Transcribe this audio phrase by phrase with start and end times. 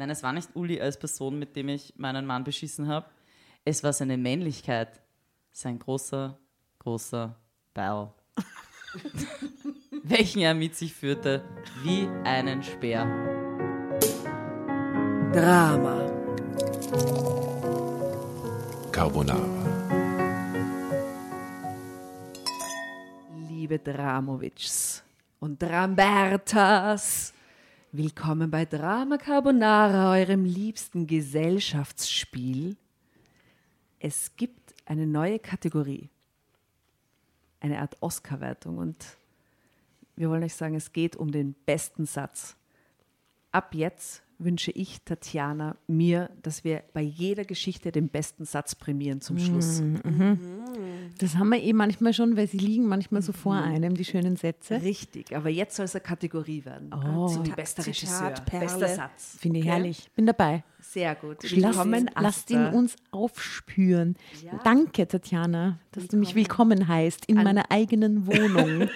[0.00, 3.04] Nein, es war nicht Uli als Person, mit dem ich meinen Mann beschissen habe.
[3.66, 5.02] Es war seine Männlichkeit.
[5.52, 6.38] Sein großer,
[6.78, 7.36] großer
[7.74, 8.10] Ball.
[10.04, 11.44] welchen er mit sich führte,
[11.82, 13.04] wie einen Speer.
[15.34, 16.10] Drama.
[18.90, 19.38] Carbonara.
[23.50, 25.04] Liebe Dramovics
[25.40, 27.34] und Drambertas,
[27.92, 32.76] willkommen bei Drama Carbonara, eurem liebsten Gesellschaftsspiel.
[33.98, 36.08] Es gibt eine neue Kategorie,
[37.58, 39.16] eine Art Oscar-Wertung und
[40.14, 42.54] wir wollen euch sagen, es geht um den besten Satz.
[43.50, 49.20] Ab jetzt wünsche ich, Tatjana, mir, dass wir bei jeder Geschichte den besten Satz prämieren
[49.20, 49.82] zum Schluss.
[51.18, 54.36] Das haben wir eh manchmal schon, weil sie liegen manchmal so vor einem, die schönen
[54.36, 54.80] Sätze.
[54.82, 56.90] Richtig, aber jetzt soll es eine Kategorie werden.
[56.92, 57.28] Oh.
[57.28, 58.64] Zitat, bester Regisseur, Zitatperle.
[58.64, 59.36] bester Satz.
[59.38, 59.72] Finde ich Okay?
[59.72, 60.10] herrlich.
[60.16, 60.64] Bin dabei.
[60.80, 61.42] Sehr gut.
[61.42, 64.16] Willkommen, lasst ihn uns aufspüren.
[64.64, 68.88] Danke, Tatjana, dass du mich willkommen heißt in meiner eigenen Wohnung.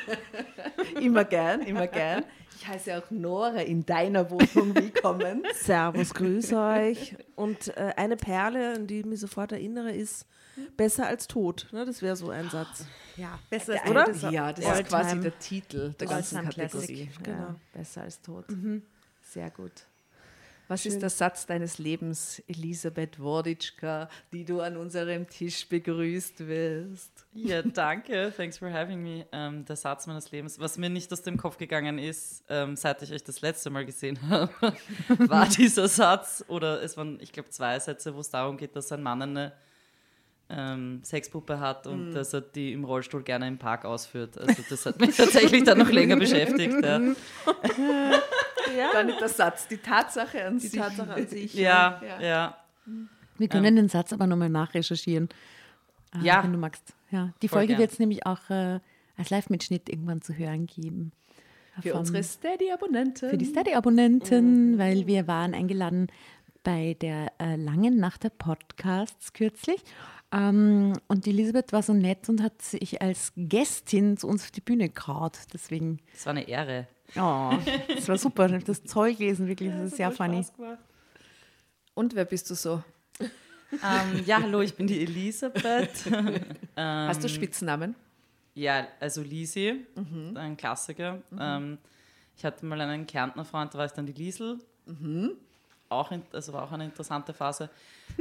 [1.00, 2.24] Immer gern, immer gern.
[2.56, 5.42] Ich heiße auch Nora in deiner Wohnung willkommen.
[5.54, 7.16] Servus, grüße euch.
[7.34, 10.26] Und äh, eine Perle, an die ich mich sofort erinnere, ist
[10.76, 11.66] besser als tot.
[11.72, 12.86] Ne, das wäre so ein Satz.
[13.16, 14.10] ja, besser Der oder?
[14.30, 17.08] Ja, das All ist quasi der Titel der ganzen Kategorie.
[17.08, 17.54] Classic, Ja, genau.
[17.72, 18.44] besser als tot.
[19.22, 19.72] Sehr gut.
[20.68, 27.26] Was ist der Satz deines Lebens, Elisabeth Worditschka, die du an unserem Tisch begrüßt wirst?
[27.34, 28.32] Ja, danke.
[28.34, 29.26] Thanks for having me.
[29.32, 33.02] Ähm, der Satz meines Lebens, was mir nicht aus dem Kopf gegangen ist, ähm, seit
[33.02, 34.52] ich euch das letzte Mal gesehen habe,
[35.28, 38.90] war dieser Satz, oder es waren, ich glaube, zwei Sätze, wo es darum geht, dass
[38.92, 39.52] ein Mann eine
[40.48, 44.38] ähm, Sexpuppe hat und dass er die im Rollstuhl gerne im Park ausführt.
[44.38, 46.74] Also das hat mich tatsächlich dann noch länger beschäftigt.
[46.82, 47.00] Ja,
[48.92, 50.80] Gar nicht der Satz, die Tatsache an Die sich.
[50.80, 51.54] Tatsache an sich.
[51.68, 52.00] ja.
[52.06, 52.20] Ja.
[52.22, 52.58] ja.
[53.38, 55.28] Wir können den Satz aber nochmal nachrecherchieren.
[56.14, 56.42] äh, Ja.
[56.44, 56.94] Wenn du magst.
[57.10, 57.32] Ja.
[57.42, 58.80] Die Voll Folge wird es nämlich auch äh,
[59.16, 61.12] als Live-Mitschnitt irgendwann zu hören geben.
[61.80, 63.30] Für Vom- unsere Steady-Abonnenten.
[63.30, 66.06] für die Steady-Abonnenten, weil wir waren eingeladen
[66.62, 69.82] bei der äh, langen Nacht der Podcasts kürzlich.
[70.32, 74.50] Ähm, und die Elisabeth war so nett und hat sich als Gästin zu uns auf
[74.50, 75.38] die Bühne gekraut.
[75.52, 76.86] Deswegen, Das war eine Ehre.
[77.16, 77.52] Oh,
[77.88, 78.48] das war super.
[78.48, 79.70] Das Zeug gelesen, wirklich.
[79.70, 80.44] Das ist sehr funny.
[81.94, 82.82] Und wer bist du so?
[83.20, 86.04] Ähm, ja, hallo, ich bin die Elisabeth.
[86.76, 87.94] Hast du Spitznamen?
[88.54, 89.84] Ja, also Lisi,
[90.34, 91.20] ein Klassiker.
[91.38, 91.78] Ähm,
[92.36, 94.58] ich hatte mal einen Kärntner Freund, da war ich dann die Liesel.
[95.88, 97.70] Auch in, also war auch eine interessante Phase.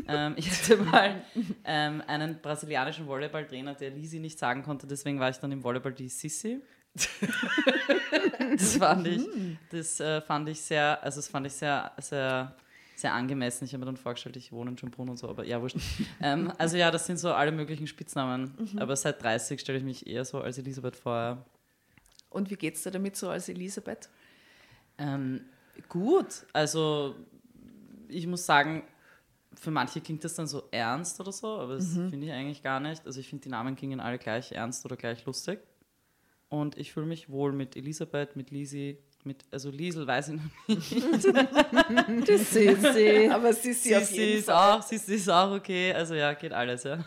[0.08, 1.24] ähm, ich hatte mal
[1.66, 5.94] ähm, einen brasilianischen Volleyballtrainer, der Lisi nicht sagen konnte, deswegen war ich dann im Volleyball
[5.94, 6.62] die Sissi.
[8.58, 9.28] das fand ich,
[9.72, 12.56] das äh, fand ich sehr, also das fand ich sehr, sehr,
[12.96, 13.66] sehr angemessen.
[13.66, 15.78] Ich habe mir dann vorgestellt, ich wohne in Schönbrunn und so, aber ja, wurscht.
[16.22, 18.54] ähm, also ja, das sind so alle möglichen Spitznamen.
[18.78, 21.44] Aber seit 30 stelle ich mich eher so als Elisabeth vor.
[22.30, 24.10] Und wie geht's dir damit so als Elisabeth?
[24.98, 25.42] Ähm,
[25.90, 27.16] gut, also
[28.08, 28.84] ich muss sagen,
[29.56, 32.80] für manche klingt das dann so ernst oder so, aber das finde ich eigentlich gar
[32.80, 33.06] nicht.
[33.06, 35.60] Also ich finde, die Namen klingen alle gleich ernst oder gleich lustig.
[36.54, 40.68] Und ich fühle mich wohl mit Elisabeth, mit Lisi, mit, also Liesel weiß ich noch
[40.68, 40.92] nicht.
[42.28, 43.28] Das Sissi.
[43.32, 44.78] Aber Sissi auf Sissi jeden ist Fall.
[44.78, 45.92] auch, Sissi ist auch okay.
[45.94, 47.04] Also ja, geht alles, ja.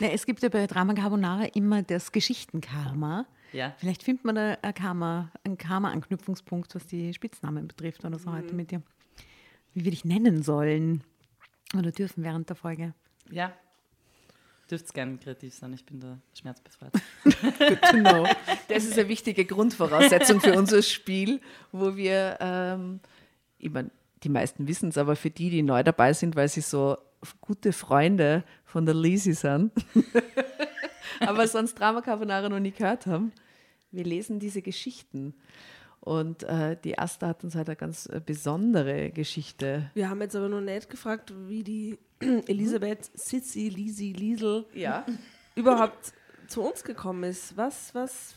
[0.00, 3.26] Na, es gibt ja bei Drama Carbonara immer das Geschichtenkarma.
[3.52, 8.32] Ja, Vielleicht findet man da ein Karma, einen Karma-Anknüpfungspunkt, was die Spitznamen betrifft oder so
[8.32, 8.82] heute mit dir.
[9.72, 11.04] Wie wir dich nennen sollen
[11.78, 12.92] oder dürfen während der Folge.
[13.30, 13.52] ja.
[14.70, 16.92] Dürft gerne kreativ sein, ich bin da schmerzbefreit.
[17.92, 18.24] Genau.
[18.68, 21.40] Das ist eine wichtige Grundvoraussetzung für unser Spiel,
[21.72, 23.00] wo wir, ähm,
[23.58, 23.90] ich mein,
[24.22, 26.96] die meisten wissen es, aber für die, die neu dabei sind, weil sie so
[27.40, 29.72] gute Freunde von der Lisi sind,
[31.20, 33.32] aber sonst Drama Carbonara noch nie gehört haben,
[33.90, 35.34] wir lesen diese Geschichten.
[36.00, 39.90] Und äh, die Asta hat uns halt eine ganz äh, besondere Geschichte.
[39.94, 45.04] Wir haben jetzt aber noch nicht gefragt, wie die Elisabeth Sitzi, Lisi, Liesel Ja.
[45.56, 46.12] überhaupt
[46.48, 47.54] zu uns gekommen ist.
[47.56, 48.34] Was, was,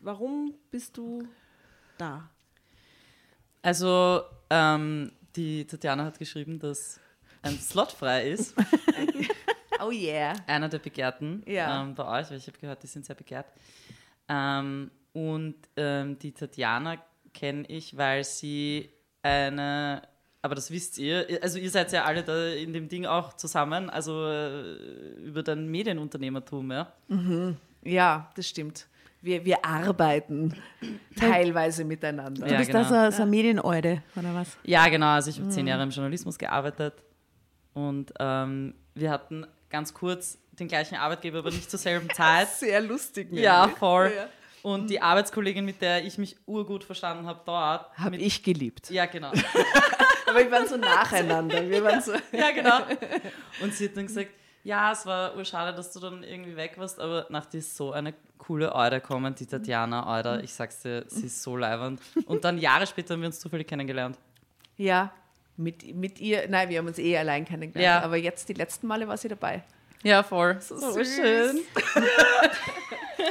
[0.00, 1.26] warum bist du
[1.96, 2.28] da?
[3.62, 4.20] Also,
[4.50, 7.00] ähm, die Tatjana hat geschrieben, dass
[7.42, 8.54] ein Slot frei ist.
[9.78, 10.32] Oh yeah.
[10.46, 11.82] einer der Begehrten Ja.
[11.82, 13.44] ähm, bei euch, weil ich habe gehört, die sind sehr begehrt.
[14.26, 16.96] Ähm, und ähm, die Tatjana
[17.32, 18.90] kenne ich, weil sie
[19.22, 20.02] eine,
[20.42, 23.88] aber das wisst ihr, also ihr seid ja alle da in dem Ding auch zusammen,
[23.88, 24.74] also äh,
[25.24, 26.92] über dein Medienunternehmertum, ja.
[27.82, 28.86] Ja, das stimmt.
[29.22, 30.54] wir, wir arbeiten
[31.18, 32.46] teilweise miteinander.
[32.46, 32.88] Du Ja, bist genau.
[32.88, 34.56] da so, so eine Medieneude, oder was?
[34.64, 35.06] Ja, genau.
[35.14, 35.50] Also ich habe Mhm.
[35.52, 36.94] zehn Jahre im Journalismus gearbeitet
[37.74, 42.48] und ähm, wir hatten ganz kurz den gleichen Arbeitgeber, aber nicht zur selben Zeit.
[42.48, 43.28] Sehr lustig.
[43.32, 44.12] ja, voll.
[44.66, 47.88] Und die Arbeitskollegin, mit der ich mich urgut verstanden habe dort.
[47.96, 48.90] Habe ich geliebt.
[48.90, 49.30] Ja, genau.
[50.26, 51.70] Aber wir waren so nacheinander.
[51.70, 52.10] Wir waren so.
[52.32, 52.80] ja, genau.
[53.62, 54.30] Und sie hat dann gesagt,
[54.64, 57.92] ja, es war urschade, dass du dann irgendwie weg warst, aber nach dir ist so
[57.92, 60.42] eine coole Eude kommen, die Tatjana Eude.
[60.42, 62.00] Ich sag's dir, sie ist so leibernd.
[62.24, 64.18] Und dann Jahre später haben wir uns zufällig kennengelernt.
[64.76, 65.12] Ja,
[65.56, 66.48] mit, mit ihr.
[66.48, 68.02] Nein, wir haben uns eh allein kennengelernt.
[68.02, 68.04] Ja.
[68.04, 69.62] Aber jetzt, die letzten Male war sie dabei.
[70.06, 70.56] Ja, voll.
[70.60, 71.60] So, schön.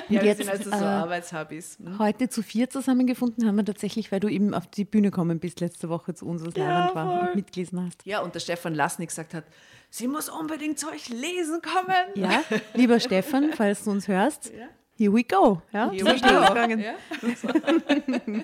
[0.09, 1.77] Ja, wir jetzt, sind also so äh, Arbeitshobbys.
[1.79, 1.99] Hm?
[1.99, 5.61] Heute zu vier zusammengefunden haben wir tatsächlich, weil du eben auf die Bühne gekommen bist
[5.61, 8.05] letzte Woche zu uns, was Ja, war und mitgelesen hast.
[8.05, 9.45] Ja, und der Stefan Lasnik gesagt hat,
[9.89, 11.95] sie muss unbedingt zu euch lesen kommen.
[12.15, 12.43] Ja,
[12.73, 14.51] lieber Stefan, falls du uns hörst,
[14.97, 15.61] here we go.
[15.71, 16.81] Ja, Here so we schnell go.
[16.81, 16.95] Ja?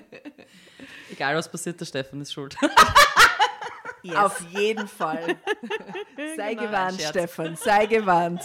[1.12, 2.56] Egal was passiert, der Stefan ist schuld.
[4.16, 5.36] Auf jeden Fall.
[6.36, 7.00] Sei Genau, gewarnt.
[7.00, 8.40] Stefan, sei gewarnt.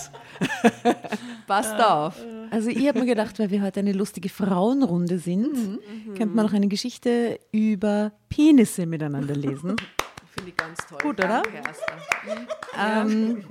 [1.48, 2.16] Passt auf.
[2.52, 5.80] Also ich habe mir gedacht, weil wir heute eine lustige Frauenrunde sind,
[6.16, 9.76] könnte man noch eine Geschichte über Penisse miteinander lesen.
[10.38, 11.00] Finde ich ganz toll.
[11.02, 11.42] Gut, oder?
[12.78, 13.44] Ähm,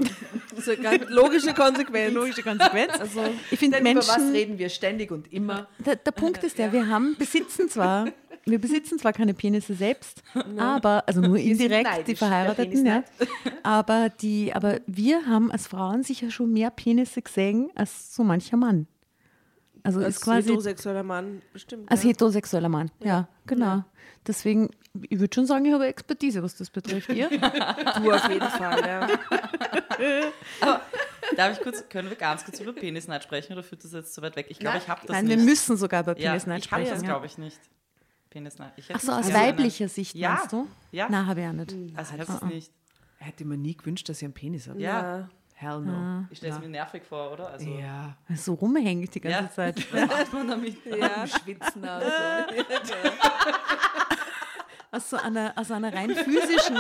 [0.65, 2.15] eine ganz logische Konsequenz.
[2.15, 2.93] logische Konsequenz.
[3.01, 5.67] Also, ich finde Denn über was Menschen, reden wir ständig und immer?
[5.79, 8.07] der, der Punkt ist der, wir haben, besitzen zwar,
[8.47, 10.23] wir besitzen zwar keine Penisse selbst,
[10.59, 13.05] aber, also nur indirekt, neidisch, die Verheirateten, ja.
[13.63, 18.57] Aber, die, aber wir haben als Frauen sicher schon mehr Penisse gesehen als so mancher
[18.57, 18.87] Mann.
[19.83, 21.91] Also Als ist quasi heterosexueller Mann bestimmt.
[21.91, 22.11] als ja.
[22.11, 22.91] heterosexueller Mann.
[23.03, 23.85] Ja, genau.
[24.27, 24.71] Deswegen,
[25.09, 27.09] ich würde schon sagen, ich habe Expertise, was das betrifft.
[27.11, 27.29] Ihr?
[27.29, 29.09] Du auf jeden Fall, ja.
[31.37, 34.23] Darf ich kurz, können wir ganz kurz über Penisneid sprechen oder führt das jetzt zu
[34.23, 34.47] weit weg?
[34.49, 34.83] Ich glaube, Nein.
[34.85, 35.39] ich habe das Nein, nicht.
[35.39, 36.95] wir müssen sogar bei ja, Penisneid ich habe sprechen.
[36.95, 37.09] das, ja.
[37.09, 37.61] glaube ich, nicht.
[38.77, 40.35] Ich hätte Ach so, es aus weiblicher Sicht Ja.
[40.35, 40.67] meinst du?
[40.93, 41.07] Ja.
[41.11, 41.75] Na, habe ich auch nicht.
[41.97, 42.73] Also ich habe Ah, es nicht.
[43.19, 44.81] Hätte mir nie gewünscht, dass ich einen Penis habe.
[44.81, 45.29] Ja.
[45.55, 46.27] Hell no.
[46.31, 47.49] Ich stelle es mir nervig vor, oder?
[47.49, 48.15] Also, Ja.
[48.35, 49.51] So rumhängt die ganze Ja.
[49.51, 49.87] Zeit.
[49.93, 50.77] Was macht man damit?
[50.85, 51.27] ja.
[51.27, 52.11] Schwitzen also.
[54.93, 56.77] Aus so einer, aus einer rein physischen.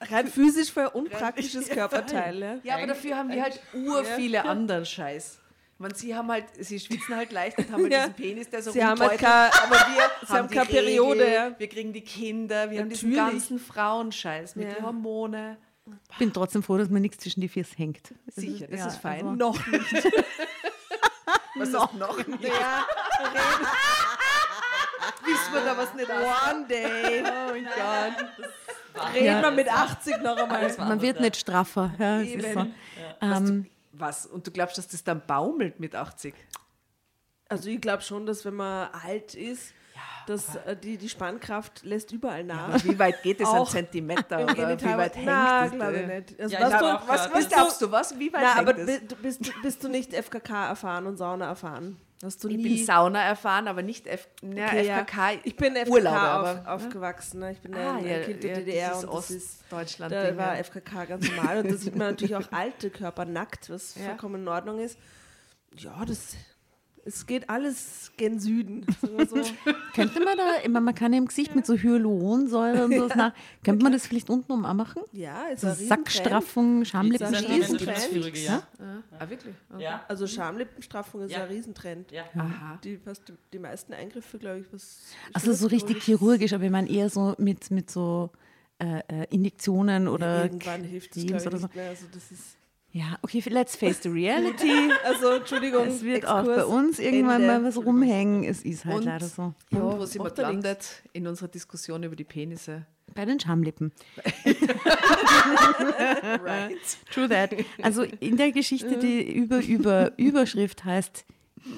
[0.00, 2.38] Rein physisch für ein unpraktisches Körperteil.
[2.40, 2.56] Ja.
[2.62, 5.38] Ja, aber dafür haben wir halt ur viele anderen Scheiß.
[5.78, 8.06] Man, sie haben halt, sie schwitzen halt leicht und haben halt Ja.
[8.08, 11.20] diesen Penis, der so Sie haben halt keine- aber wir sie haben die keine Periode,
[11.20, 11.54] Regel, ja.
[11.58, 13.32] Wir kriegen die Kinder, wir haben diesen Natürlich.
[13.32, 14.74] ganzen Frauenscheiß mit Ja.
[14.74, 15.56] den Hormone.
[16.12, 18.14] Ich bin trotzdem froh, dass mir nichts zwischen die Füße hängt.
[18.28, 19.26] Sicher, das ja, ist fein.
[19.26, 19.84] also- Noch nicht.
[21.56, 21.92] Was noch?
[21.92, 22.42] ist noch nicht?
[22.44, 22.84] Ja.
[25.24, 26.52] Wissen wir da was nicht aus?
[26.52, 27.22] One day.
[27.24, 29.12] Oh mein Gott.
[29.14, 29.42] Reden Ja.
[29.42, 30.74] wir mit 80 noch einmal.
[30.78, 31.92] Man wird nicht straffer.
[31.98, 32.66] Ja, ist so.
[33.20, 34.26] Ähm, Was?
[34.26, 36.34] Und du glaubst, dass das dann baumelt mit 80?
[37.48, 39.72] Also ich glaube schon, dass wenn man alt ist,
[40.26, 42.68] dass äh, die, die Spannkraft lässt überall nach.
[42.70, 44.40] Aber wie weit geht es an Zentimeter?
[44.40, 45.72] Im Oder wie weit hängt Na, das?
[45.72, 46.40] glaube ich nicht.
[46.40, 48.18] Also Ja, was du, was, was glaubst du, was?
[48.18, 48.86] Wie weit Na, hängt aber das?
[49.00, 51.98] bi- du bist, bist du nicht FKK erfahren und Sauna erfahren?
[52.22, 52.62] Hast du Ich nie?
[52.76, 54.98] bin Sauna erfahren, aber nicht F na, Okay, ja.
[55.04, 55.40] FKK.
[55.44, 57.40] Ich bin FKK Urlauber, auf, aber- aufgewachsen.
[57.40, 57.52] Ne?
[57.52, 60.12] Ich bin Ah, ein, ja, ein Kind der ja, DDR dieses und das ist, Ostdeutschland.
[60.14, 60.62] da Ding, war ja.
[60.62, 64.04] FKK ganz normal und da sieht man natürlich auch alte Körper nackt, was Ja.
[64.06, 64.98] vollkommen in Ordnung ist.
[65.76, 66.34] Ja, das
[67.06, 68.86] es geht alles gen Süden.
[69.02, 69.36] wir so.
[69.94, 73.32] könnte man da, meine, man kann ja im Gesicht mit so Hyaluronsäure und so, nach,
[73.62, 75.02] könnte man das vielleicht unten um auch machen?
[75.12, 76.06] ja, ist So ein Riesentrend.
[76.08, 77.56] Sackstraffung, Ist ein Schamlippenstraffung.
[77.56, 78.36] Riesentrend.
[78.44, 78.62] Ja.
[79.18, 79.54] Ah, wirklich?
[79.72, 79.82] Okay.
[79.82, 80.04] Ja.
[80.08, 81.42] Also Schamlippenstraffung ist Ja.
[81.42, 82.10] ein Riesentrend.
[82.12, 82.24] ja.
[82.36, 82.78] Aha.
[82.82, 85.00] Die, fast die, die meisten Eingriffe, glaube ich, was.
[85.32, 88.30] Also so richtig chirurgisch- aber ich meine eher so mit, mit so
[88.78, 91.66] äh, äh, Injektionen oder Irgendwann hilft es, oder so.
[91.66, 91.90] nicht mehr.
[91.90, 92.56] Also, das ist,
[92.96, 94.70] Ja, okay, let's face the reality.
[95.04, 97.46] also Entschuldigung, es wird auch Exkurs, bei uns irgendwann Ende.
[97.58, 98.44] mal was rumhängen.
[98.44, 99.52] Es ist halt Und- leider so.
[99.72, 102.86] Und wo sind wir ja gelandet in unserer Diskussion über die Penisse?
[103.12, 103.90] Bei den Schamlippen.
[106.44, 106.78] Right.
[107.12, 107.50] True that.
[107.82, 111.24] Also in der Geschichte, die über, über Überschrift heißt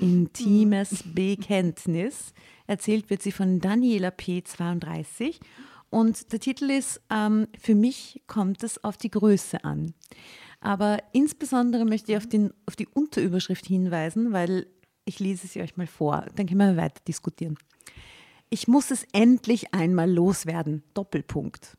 [0.00, 2.32] Intimes Bekenntnis,
[2.66, 4.42] erzählt wird sie von Daniela P.
[4.44, 5.40] 32
[5.90, 9.94] und der Titel ist ähm, Für mich kommt es auf die Größe an.
[10.60, 14.66] Aber insbesondere möchte ich auf, den, auf die Unterüberschrift hinweisen, weil
[15.04, 17.56] ich lese sie euch mal vor, dann können wir weiter diskutieren.
[18.50, 20.82] Ich muss es endlich einmal loswerden.
[20.94, 21.76] Doppelpunkt.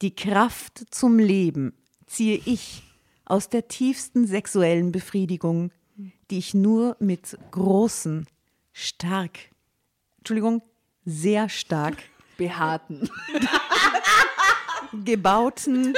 [0.00, 1.74] Die Kraft zum Leben
[2.06, 2.82] ziehe ich
[3.24, 5.70] aus der tiefsten sexuellen Befriedigung,
[6.30, 8.26] die ich nur mit großen,
[8.72, 9.38] stark,
[10.18, 10.62] Entschuldigung,
[11.04, 11.96] sehr stark
[12.36, 13.10] Behaarten.
[15.04, 15.94] gebauten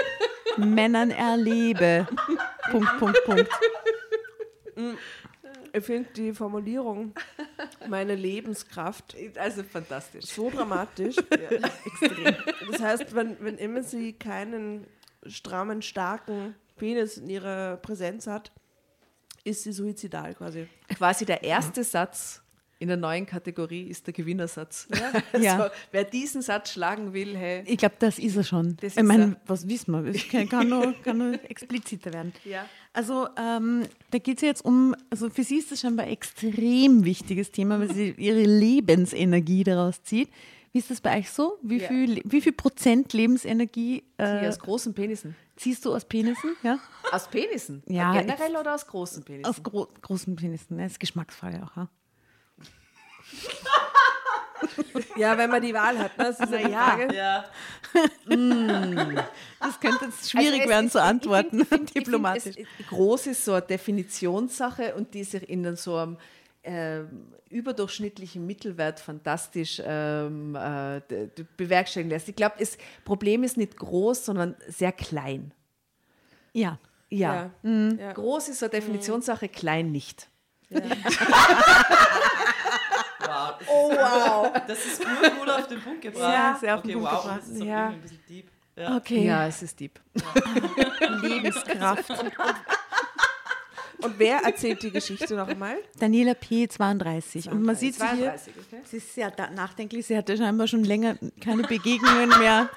[0.60, 2.06] Männern erlebe.
[2.70, 3.48] Punkt, Punkt, Punkt.
[5.72, 7.12] Ich finde die Formulierung
[7.88, 10.24] meine Lebenskraft Also fantastisch.
[10.26, 11.16] so dramatisch.
[11.84, 12.34] Extrem.
[12.70, 14.86] Das heißt, wenn, wenn immer sie keinen
[15.26, 18.50] strammen, starken Penis in ihrer Präsenz hat,
[19.44, 20.66] ist sie suizidal quasi.
[20.88, 22.39] Quasi der erste Satz
[22.80, 24.88] in der neuen Kategorie ist der Gewinnersatz.
[25.38, 25.52] Ja.
[25.60, 27.62] Also, wer diesen Satz schlagen will, hey.
[27.66, 28.76] Ich glaube, das ist er schon.
[28.80, 30.10] Das ich meine, was wissen wir?
[30.12, 32.32] Es kann, kann, nur, kann nur expliziter werden.
[32.44, 32.64] Ja.
[32.92, 37.04] Also ähm, da geht es jetzt um, also für sie ist das scheinbar ein extrem
[37.04, 40.28] wichtiges Thema, weil sie ihre Lebensenergie daraus zieht.
[40.72, 41.58] Wie ist das bei euch so?
[41.62, 41.88] Wie, Ja.
[41.88, 45.34] viel, wie viel Prozent Lebensenergie äh, aus großen Penissen.
[45.56, 46.56] ziehst du aus Penissen?
[46.62, 46.78] Ja?
[47.12, 47.82] Aus Penissen?
[47.86, 49.46] Ja, Generell oder aus großen Penissen?
[49.46, 50.78] Aus gro großen Penissen.
[50.78, 51.76] Das ist Geschmacksfrage auch.
[51.76, 51.88] Ja?
[55.16, 56.24] Ja, wenn man die Wahl hat, ne?
[56.24, 56.84] Das ist ja die ja.
[56.88, 57.14] Frage.
[57.14, 57.44] Ja,
[59.58, 61.92] Das könnte jetzt schwierig Also es werden ist- zu ich antworten, find- ich find- ich
[61.94, 62.56] find, diplomatisch.
[62.56, 66.18] es- Groß ist so eine Definitionssache und die sich in so einem
[66.62, 71.00] ähm, überdurchschnittlichen Mittelwert fantastisch ähm, äh,
[71.56, 72.28] bewerkstelligen lässt.
[72.28, 75.52] Ich glaube, das Problem ist nicht groß, sondern sehr klein.
[76.52, 76.78] ja.
[77.12, 77.50] Ja.
[77.64, 77.70] Ja.
[77.98, 78.12] Ja.
[78.12, 80.28] Groß ist so eine Definitionssache, klein nicht.
[80.68, 80.80] wow.
[83.66, 84.52] Oh, wow.
[84.66, 86.22] das ist gut, gut auf den Punkt gebracht.
[86.32, 87.40] Ja, sehr auf den okay, Punkt wow, gebracht.
[87.42, 87.86] das ist Ja.
[87.88, 88.50] ein bisschen deep.
[88.76, 88.96] Ja.
[88.96, 89.24] Okay.
[89.26, 90.00] Ja, es ist deep.
[91.22, 92.08] Lebenskraft.
[94.02, 95.76] Und wer erzählt die Geschichte noch einmal?
[95.98, 96.66] Daniela P.
[96.66, 97.50] 32.
[97.50, 98.80] Und man sieht sie hier, 32, okay?
[98.84, 100.06] sie ist sehr nachdenklich.
[100.06, 102.70] Sie hatte scheinbar schon länger keine Begegnungen mehr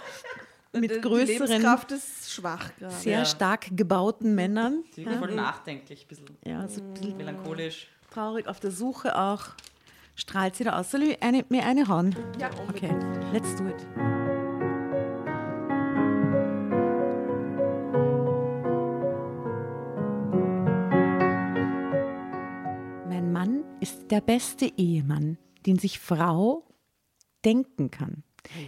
[0.73, 2.93] mit Die größeren, Lebenskraft ist schwach gerade.
[2.95, 3.25] sehr Ja.
[3.25, 4.83] stark gebauten Männern.
[4.93, 7.87] Sie ist voll nachdenklich, ein bisschen Ja, so ein bisschen melancholisch.
[8.11, 9.45] traurig auf der Suche auch.
[10.15, 10.91] Strahlt sie da aus?
[10.91, 12.15] Soll ich eine, mir eine hauen?
[12.39, 12.91] Ja, Okay,
[13.31, 13.87] let's do it.
[23.07, 26.65] Mein Mann ist der beste Ehemann, den sich Frau
[27.45, 28.23] denken kann.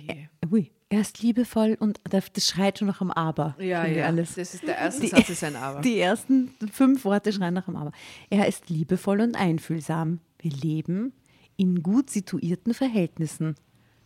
[0.07, 0.15] Er,
[0.51, 3.55] ui, er ist liebevoll und das schreit schon noch am Aber.
[3.59, 4.05] Ja, ja.
[4.05, 4.35] Alles.
[4.35, 5.81] Das ist der erste Die- Satz, ist ein Aber.
[5.81, 7.91] Die ersten fünf Worte schreien nach dem Aber.
[8.29, 10.19] Er ist liebevoll und einfühlsam.
[10.39, 11.13] Wir leben
[11.57, 13.55] in gut situierten Verhältnissen.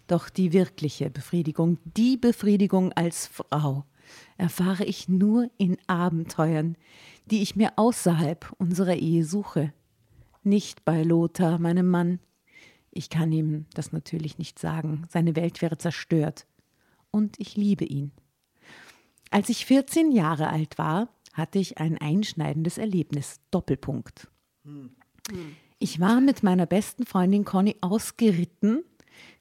[0.08, 3.86] Doch die wirkliche Befriedigung, die Befriedigung als Frau,
[4.38, 6.75] erfahre ich nur in Abenteuern,
[7.25, 9.74] die ich mir außerhalb unserer Ehe suche.
[10.44, 12.20] Nicht bei Lothar, meinem Mann.
[12.91, 15.06] Ich kann ihm das natürlich nicht sagen.
[15.10, 16.48] Seine Welt wäre zerstört.
[17.12, 18.12] Und ich liebe ihn.
[19.32, 23.39] Als ich 14 Jahre alt war, hatte ich ein einschneidendes Erlebnis.
[23.51, 24.27] Doppelpunkt.
[25.81, 28.83] Ich war mit meiner besten Freundin Conny ausgeritten.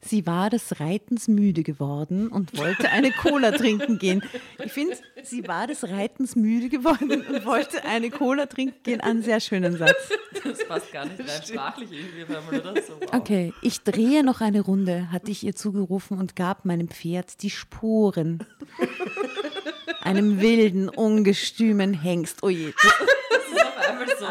[0.00, 4.22] Sie war des Reitens müde geworden und wollte eine Cola trinken gehen.
[4.64, 9.00] Ich finde, sie war des Reitens müde geworden und wollte eine Cola trinken gehen.
[9.00, 9.96] Einen sehr schönen Satz.
[10.44, 12.82] Das passt gar nicht rein sprachlich irgendwie auf einmal, oder?
[12.82, 13.14] So, wow.
[13.14, 17.50] Okay, ich drehe noch eine Runde, hatte ich ihr zugerufen und gab meinem Pferd die
[17.50, 18.44] Sporen.
[20.00, 22.44] Einem wilden, ungestümen Hengst.
[22.44, 22.92] Oh je, das
[23.30, 24.28] Das ist auf einmal so, das,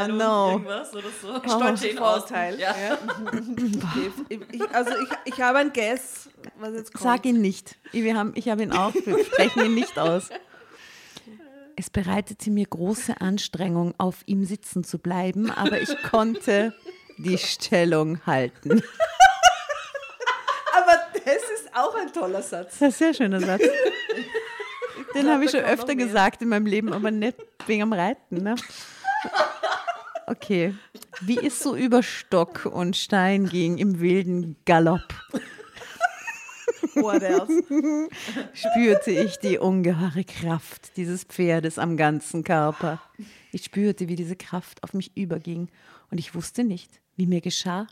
[0.00, 0.50] Oh, und no.
[0.52, 1.38] irgendwas oder so.
[1.38, 2.54] Stolz Jane Vorurteil.
[2.54, 2.60] Austen.
[2.60, 2.98] Ja.
[4.28, 6.28] Ich, ich, also ich, ich habe ein Guess,
[6.58, 7.04] was jetzt kommt.
[7.04, 7.76] Sag ihn nicht.
[7.92, 10.30] Wir haben, ich habe ihn auch, wir sprechen ihn nicht aus.
[11.76, 16.74] Es bereitete mir große Anstrengung, auf ihm sitzen zu bleiben, aber ich konnte
[17.16, 18.82] die Stellung halten.
[20.76, 22.78] Aber das ist auch ein toller Satz.
[22.78, 23.62] Das ist ein sehr schöner Satz.
[25.14, 28.42] Den habe ich schon öfter gesagt in meinem Leben, aber nicht wegen am Reiten.
[28.42, 28.54] Ne?
[30.30, 30.74] Okay.
[31.22, 35.12] Wie es so über Stock und Stein ging im wilden Galopp,
[36.94, 38.08] What else?
[38.52, 43.00] spürte ich die ungeheure Kraft dieses Pferdes am ganzen Körper.
[43.50, 45.68] Ich spürte, wie diese Kraft auf mich überging
[46.12, 47.88] und ich wusste nicht, wie mir geschah.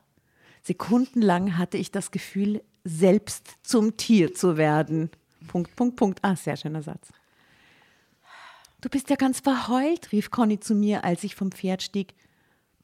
[0.62, 5.10] Sekundenlang hatte ich das Gefühl, selbst zum Tier zu werden.
[5.48, 6.18] Punkt, Punkt, Punkt.
[6.22, 7.08] Ah, sehr schöner Satz.
[8.80, 12.14] Du bist ja ganz verheult, rief Conny zu mir, als ich vom Pferd stieg.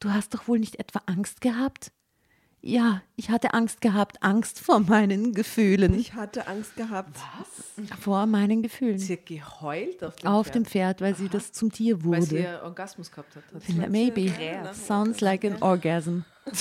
[0.00, 1.92] Du hast doch wohl nicht etwa Angst gehabt?
[2.66, 5.98] Ja, ich hatte Angst gehabt, Angst vor meinen Gefühlen.
[5.98, 7.18] Ich hatte Angst gehabt.
[8.00, 8.98] Vor meinen Gefühlen.
[8.98, 12.22] Sie hat geheult auf dem Auf Pferd, dem Pferd, weil sie das zum Tier weil
[12.22, 12.48] sie wurde.
[12.48, 13.42] einen Orgasmus gehabt hat.
[13.52, 13.90] hat.
[13.90, 14.32] Maybe.
[14.72, 16.20] Sounds like an orgasm.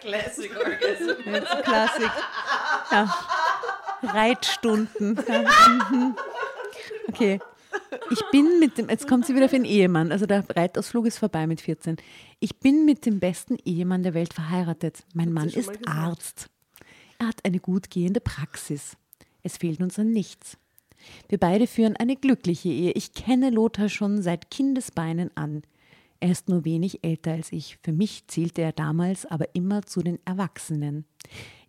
[0.00, 1.30] Classic Orgasm.
[1.32, 2.10] Jetzt Klassik.
[2.92, 3.14] Ja.
[4.02, 5.14] Reitstunden.
[5.90, 6.14] Mhm.
[7.08, 7.40] Okay.
[8.10, 11.18] Ich bin mit dem, jetzt kommt sie wieder für den Ehemann, also der Reitausflug ist
[11.18, 11.96] vorbei mit 14.
[12.38, 15.04] Ich bin mit dem besten Ehemann der Welt verheiratet.
[15.14, 15.70] Mein Mann ist.
[15.86, 16.50] Arzt.
[17.18, 18.96] Er hat eine gut gehende Praxis.
[19.42, 20.58] Es fehlt uns an nichts.
[21.28, 22.92] Wir beide führen eine glückliche Ehe.
[22.92, 25.62] Ich kenne Lothar schon seit Kindesbeinen an.
[26.20, 27.78] Er ist nur wenig älter als ich.
[27.82, 31.04] Für mich zählte er damals aber immer zu den Erwachsenen.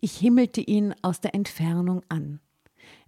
[0.00, 2.40] Ich himmelte ihn aus der Entfernung an.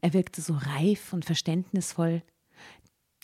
[0.01, 2.23] Er wirkte so reif und verständnisvoll.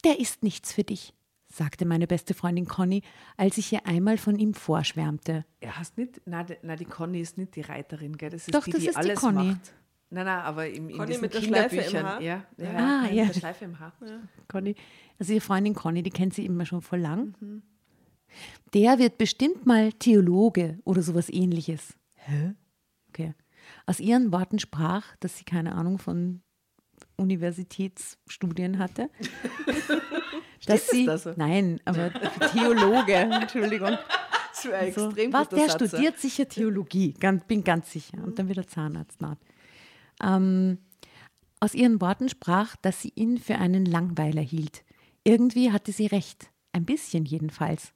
[0.04, 1.14] Der ist nichts für dich,
[1.48, 3.02] sagte meine beste Freundin Conny,
[3.36, 5.44] als ich ihr einmal von ihm vorschwärmte.
[5.60, 8.30] Er heißt nicht, nein, die- nein, die Conny ist nicht die Reiterin, gell?
[8.30, 9.44] Das ist Doch, die, das die ist die alles Conny.
[9.52, 9.72] macht.
[10.10, 12.04] Nein, nein, aber im, in Conny diesen mit der Schleife im.
[12.04, 12.20] Haar?
[12.20, 13.24] Ja, ja, Ah, nein, ja.
[13.24, 13.92] Mit der Schleife im Haar.
[14.48, 14.74] Conny,
[15.18, 17.62] also ihre Freundin Conny, die kennt sie immer schon voll lang.
[18.74, 21.94] Der wird bestimmt mal Theologe oder sowas ähnliches.
[22.14, 22.54] Hä?
[23.08, 23.34] Okay.
[23.86, 26.42] Aus ihren Worten sprach, dass sie keine Ahnung von
[27.16, 29.10] Universitätsstudien hatte.
[30.66, 31.32] dass sie, da so?
[31.36, 32.10] Nein, aber
[32.52, 33.98] Theologe, Entschuldigung.
[34.52, 38.18] Das war ein So, extrem was, der Satz, studiert sicher Theologie, ganz, bin ganz sicher.
[38.22, 39.18] Und dann wieder Zahnarzt.
[40.22, 40.78] Ähm,
[41.60, 44.84] aus ihren Worten sprach, dass sie ihn für einen Langweiler hielt.
[45.24, 47.92] Irgendwie hatte sie recht, ein bisschen jedenfalls.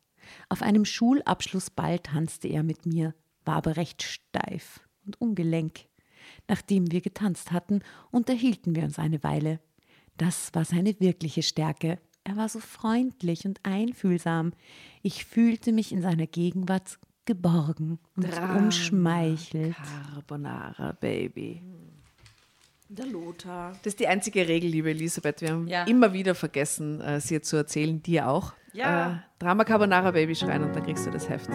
[0.49, 5.88] Auf einem Schulabschlussball tanzte er mit mir, war aber recht steif und ungelenk.
[6.49, 9.61] Nachdem wir getanzt hatten, unterhielten wir uns eine Weile.
[10.17, 11.99] Das war seine wirkliche Stärke.
[12.25, 14.53] Er war so freundlich und einfühlsam.
[15.03, 18.27] Ich fühlte mich in seiner Gegenwart geborgen und
[18.57, 19.77] umschmeichelt.
[20.15, 21.63] Carbonara, Baby.
[22.89, 23.73] Der Lothar.
[23.83, 25.43] Das ist die einzige Regel, liebe Elisabeth.
[25.43, 25.85] Wir haben Ja.
[25.85, 28.55] immer wieder vergessen, äh, sie zu erzählen, dir auch.
[28.73, 29.13] Ja.
[29.13, 31.51] Äh, Drama Carbonara Baby schreien und dann kriegst du das Heft.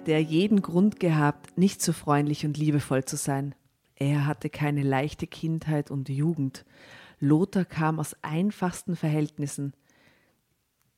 [0.00, 3.54] Hätte er jeden Grund gehabt, nicht so freundlich und liebevoll zu sein.
[3.96, 6.64] Er hatte keine leichte Kindheit und Jugend.
[7.18, 9.74] Lothar kam aus einfachsten Verhältnissen.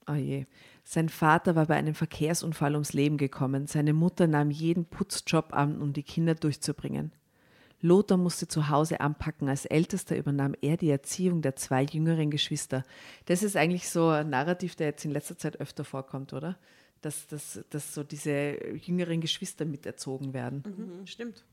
[0.09, 0.47] Oh je.
[0.85, 3.67] Sein Vater war bei einem Verkehrsunfall ums Leben gekommen.
[3.67, 7.11] Seine Mutter nahm jeden Putzjob an, um die Kinder durchzubringen.
[7.81, 9.49] Lothar musste zu Hause anpacken.
[9.49, 12.85] Als Ältester übernahm er die Erziehung der zwei jüngeren Geschwister.
[13.25, 16.57] Das ist eigentlich so ein Narrativ, der jetzt in letzter Zeit öfter vorkommt, oder?
[17.03, 20.63] Dass, dass, dass so diese jüngeren Geschwister miterzogen werden.
[20.65, 21.45] Mhm, stimmt.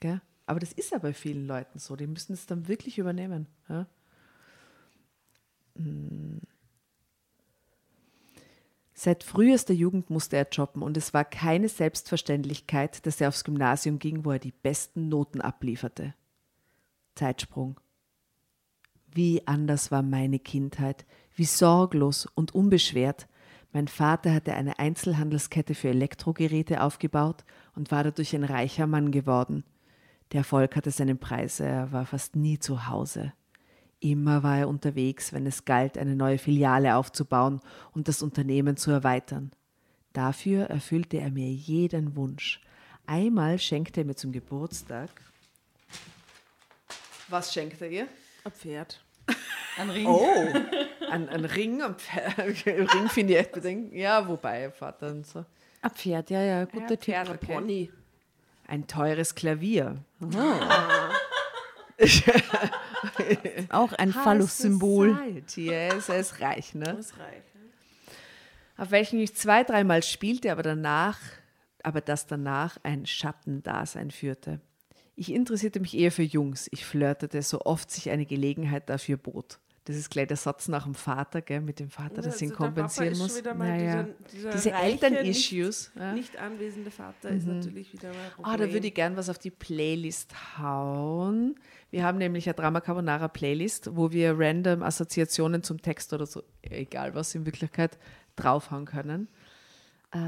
[0.00, 0.20] Gell?
[0.46, 1.96] Aber das ist ja bei vielen Leuten so.
[1.96, 3.46] Die müssen es dann wirklich übernehmen.
[3.68, 3.86] Ja?
[5.76, 6.40] Hm.
[8.94, 14.00] Seit frühester Jugend musste er jobben und es war keine Selbstverständlichkeit, dass er aufs Gymnasium
[14.00, 16.14] ging, wo er die besten Noten ablieferte.
[17.14, 17.78] Zeitsprung.
[19.06, 21.06] Wie anders war meine Kindheit,
[21.36, 23.28] wie sorglos und unbeschwert.
[23.72, 29.64] Mein Vater hatte eine Einzelhandelskette für Elektrogeräte aufgebaut und war dadurch ein reicher Mann geworden.
[30.32, 33.32] Der Erfolg hatte seinen Preis, er war fast nie zu Hause.
[34.00, 37.60] Immer war er unterwegs, wenn es galt, eine neue Filiale aufzubauen
[37.92, 39.52] und das Unternehmen zu erweitern.
[40.12, 42.60] Dafür erfüllte er mir jeden Wunsch.
[43.06, 45.10] Einmal schenkte er mir zum Geburtstag.
[47.28, 48.08] Was schenkte er ihr?
[48.44, 49.04] Ein Pferd.
[49.76, 50.06] Ein Ring.
[50.06, 50.48] Oh,
[51.10, 51.82] ein, ein Ring.
[51.82, 52.38] Ein Pferd.
[52.66, 53.92] Ring finde ich echt bedingt.
[53.92, 55.44] Ja, wobei, Vater und so.
[55.80, 57.00] Ein Pferd, ja, ja, guter Tipp.
[57.02, 57.54] Pferd, Ein okay.
[57.54, 57.90] Pony.
[58.66, 60.04] Ein teures Klavier.
[63.70, 65.18] Auch ein Phallus-Symbol.
[65.56, 66.84] Er ist, er ist reich, ne?
[66.84, 67.42] Das ist reich.
[68.76, 71.18] auf welchen ich zwei, dreimal spielte, aber danach,
[71.82, 74.60] aber das danach ein Schattendasein führte.
[75.16, 76.68] Ich interessierte mich eher für Jungs.
[76.70, 79.58] Ich flirtete, so oft sich eine Gelegenheit dafür bot.
[79.88, 82.58] Das ist gleich der Satz nach dem Vater, gell, mit dem Vater, das ihn Also
[82.58, 83.42] Papa kompensieren muss.
[83.42, 84.02] Naja.
[84.02, 85.92] dieser, dieser Diese Eltern-Issues.
[85.94, 86.12] Nicht, ja.
[86.12, 88.32] nicht anwesende Vater ist natürlich wieder mal.
[88.42, 91.58] Ah, da würde ich gern was auf die Playlist hauen.
[91.90, 96.42] Wir haben nämlich eine Drama Carbonara Playlist, wo wir random Assoziationen zum Text oder so,
[96.60, 97.96] egal was in Wirklichkeit,
[98.36, 99.26] draufhauen können.
[100.10, 100.18] Äh,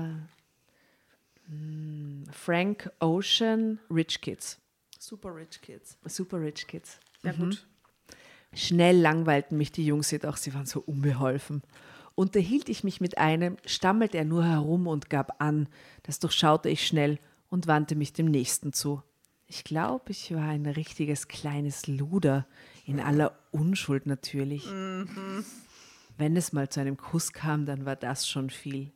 [1.50, 4.58] hm, Frank Ocean, Rich Kids.
[4.98, 5.98] Super Rich Kids.
[6.06, 6.98] Super Rich Kids.
[7.22, 7.66] Ja, gut.
[8.52, 11.62] Schnell langweilten mich die Jungs jedoch, sie waren so unbeholfen.
[12.14, 15.68] Unterhielt ich mich mit einem, stammelte er nur herum und gab an.
[16.02, 19.02] Das durchschaute ich schnell und wandte mich dem nächsten zu.
[19.46, 22.46] Ich glaube, ich war ein richtiges kleines Luder,
[22.86, 24.66] in aller Unschuld natürlich.
[26.18, 28.92] Wenn es mal zu einem Kuss kam, dann war das schon viel.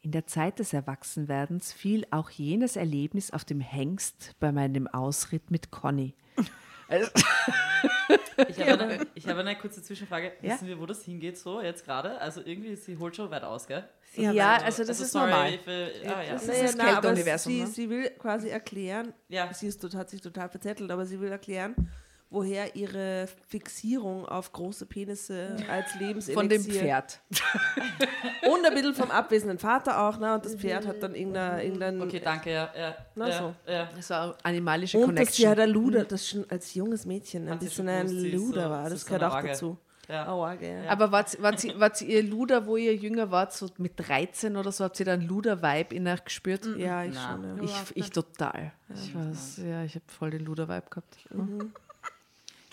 [0.00, 5.50] In der Zeit des Erwachsenwerdens fiel auch jenes Erlebnis auf dem Hengst bei meinem Ausritt
[5.50, 6.14] mit Conny.
[6.88, 7.10] Also,
[8.48, 10.32] Ich habe, eine, ich habe eine kurze Zwischenfrage.
[10.42, 10.54] Ja?
[10.54, 12.20] Wissen wir, wo das hingeht so jetzt gerade?
[12.20, 13.84] Also irgendwie, sie holt schon weit aus, gell?
[14.14, 15.58] Ja, also das ist sorry normal.
[15.58, 16.32] Für, ah, ja.
[16.32, 17.66] Das ist Naja, das na, aber Kälteuniversum, Sie, ne?
[17.66, 19.52] sie will quasi erklären, Ja.
[19.52, 21.74] sie ist, hat sich total verzettelt, aber sie will erklären,
[22.30, 26.34] woher ihre Fixierung auf große Penisse als Lebenselixier.
[26.34, 27.20] Von dem Pferd.
[28.50, 30.34] Und ein bisschen vom abwesenden Vater auch, ne?
[30.34, 31.60] Und das Pferd hat dann irgendein...
[31.64, 32.70] irgendein Okay, danke, ja.
[32.76, 33.54] ja, Na ja, so.
[33.70, 33.88] ja.
[33.96, 35.48] Das war eine animalische und dass sie Connection.
[35.48, 38.64] halt ein Luder, das schon als junges Mädchen ein Hat sie bisschen ein sie Luder
[38.64, 38.84] so- war.
[38.86, 39.78] sie Das gehört auch dazu.
[40.08, 40.22] Ja.
[40.22, 40.90] Eine Orgel, ja.
[40.90, 44.72] Aber wart, wart, ihr- wart ihr Luder, wo ihr jünger wart, so mit 13 oder
[44.72, 46.64] so, habt ihr dann Luder-Vibe in euch gespürt?
[46.78, 47.32] Ja, ich Na.
[47.32, 47.56] schon.
[47.58, 47.62] Ja.
[47.64, 48.72] Ich, ich total.
[48.94, 51.16] Ich weiß, ja, ich habe voll den Luder-Vibe gehabt.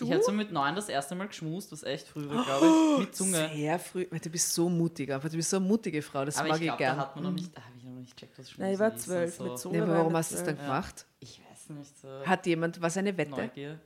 [0.00, 2.98] Ich hatte so mit neun das erste Mal geschmust, was echt früh war, glaube ich.
[3.00, 3.50] Mit Zunge.
[3.54, 4.06] Sehr früh.
[4.06, 6.62] Du bist so mutig, aber du bist so eine mutige Frau, das Aber mag ich
[6.62, 6.96] ich, glaube, da gern.
[6.98, 8.96] hat man noch nicht, da habe ich noch nicht checkt, was Schmusen Nein, ich war
[8.96, 9.44] zwölf so.
[9.44, 9.76] mit Zunge.
[9.78, 11.06] Ja, aber war warum ich hast du es dann gemacht?
[11.20, 12.26] Ich weiß nicht so.
[12.26, 13.30] Hat jemand, was eine Wette?
[13.30, 13.80] Neugier.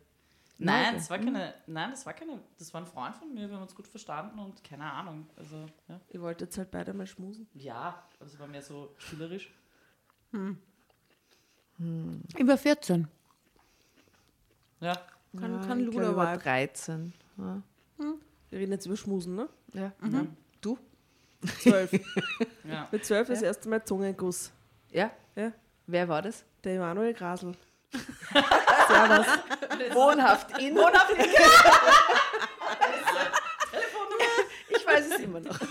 [0.63, 3.57] Nein, das war keine, nein, das war keine, das war ein Freund von mir, wir
[3.57, 5.27] haben uns gut verstanden und keine Ahnung.
[5.37, 5.99] Also, ja.
[6.11, 7.49] Ihr wolltet jetzt halt beide mal schmusen.
[7.55, 9.51] Ja, aber es war mehr so schülerisch.
[12.37, 13.09] Über 14.
[14.81, 14.93] Ja.
[15.39, 17.13] Kann, Ja, kann ich war Luder 13.
[17.39, 17.63] Ja.
[18.51, 19.49] Wir reden jetzt über Schmusen, ne?
[19.75, 19.93] Ja.
[20.61, 20.79] Du?
[21.61, 21.93] Zwölf.
[22.65, 22.89] ja.
[22.91, 24.51] Mit zwölf das erste Mal Zungenguss.
[24.91, 25.11] Ja?
[25.37, 25.53] Ja.
[25.87, 26.45] Wer war das?
[26.65, 27.55] Der Emanuel Grasel.
[29.93, 30.75] Wohnhaft in.
[30.75, 31.25] Wohnhaft in.
[35.25, 35.59] immer noch.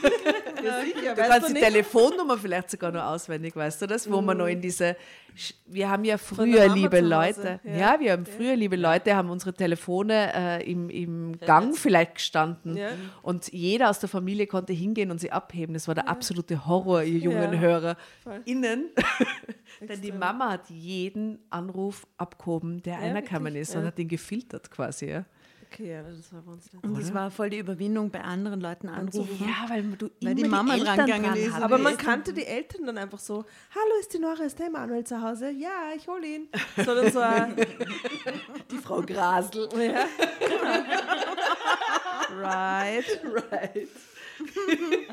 [0.61, 4.11] Ja, sicher, Du kannst die Telefonnummer vielleicht sogar noch auswendig, weißt du das?
[4.11, 4.97] Wo man noch in diese.
[5.67, 7.61] Wir haben ja früher, liebe Leute.
[7.63, 7.77] ja.
[7.93, 12.75] Ja, wir haben früher, liebe Leute, haben unsere Telefone äh, im, im Gang vielleicht gestanden.
[12.75, 12.89] Ja.
[13.21, 15.73] Und jeder aus der Familie konnte hingehen und sie abheben.
[15.75, 17.59] Das war der absolute Horror, ihr jungen Ja.
[17.59, 17.97] Hörer.
[18.21, 18.41] Voll.
[18.43, 18.89] Innen.
[19.87, 23.61] Denn die Mama hat jeden Anruf abgehoben, der einerkommen wirklich?
[23.61, 23.87] ist und Ja.
[23.87, 25.05] hat den gefiltert quasi.
[25.09, 25.25] Ja.
[25.71, 26.83] Okay, ja, das war bei uns nicht.
[26.83, 29.47] Und das war voll die Überwindung, bei anderen Leuten anzurufen.
[29.47, 31.53] Ja, weil du Weil immer die Mama drangegangen dran ist.
[31.53, 31.61] hast.
[31.61, 34.67] Aber die man kannte die Eltern dann einfach so, hallo, ist die Nora, ist der
[34.67, 35.51] Emanuel zu Hause?
[35.51, 36.49] Ja, ich hole ihn.
[36.75, 37.55] So so ein,
[38.71, 39.69] die Frau Grasel.
[39.77, 40.07] ja.
[42.35, 43.05] right.
[43.23, 43.87] Right.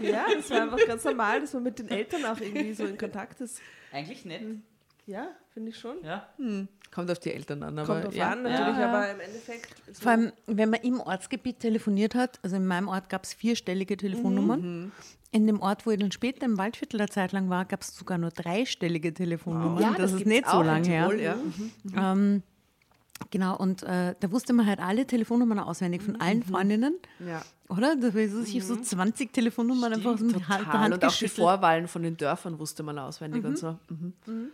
[0.01, 2.97] Ja, das war einfach ganz normal, dass man mit den Eltern auch irgendwie so in
[2.97, 3.61] Kontakt ist.
[3.93, 4.43] Eigentlich nett.
[5.07, 5.97] Ja, finde ich schon.
[6.05, 6.27] Ja.
[6.91, 8.31] Kommt auf die Eltern an, aber Kommt drauf ja.
[8.31, 8.89] an, natürlich, Ja.
[8.89, 9.75] aber im Endeffekt.
[9.93, 13.33] So Vor allem, wenn man im Ortsgebiet telefoniert hat, also in meinem Ort gab es
[13.33, 14.61] vierstellige Telefonnummern.
[14.61, 14.93] Mhm.
[15.31, 17.95] In dem Ort, wo ich dann später im Waldviertel eine Zeit lang war, gab es
[17.95, 19.83] sogar nur dreistellige Telefonnummern.
[19.83, 21.13] Ja, das, ist gibt's nicht so lange her.
[21.17, 21.37] Ja.
[22.13, 22.43] Ähm,
[23.31, 27.43] genau, und äh, da wusste man halt alle Telefonnummern auswendig von allen Freundinnen, ja.
[27.69, 27.97] oder?
[27.97, 30.81] Da war so, sich so 20 Telefonnummern einfach so mit Hand, der Total.
[30.81, 31.29] Hand Und auch die.
[31.29, 33.79] Vorwahlen von den Dörfern wusste man auswendig und so.
[33.89, 34.51] Mhm.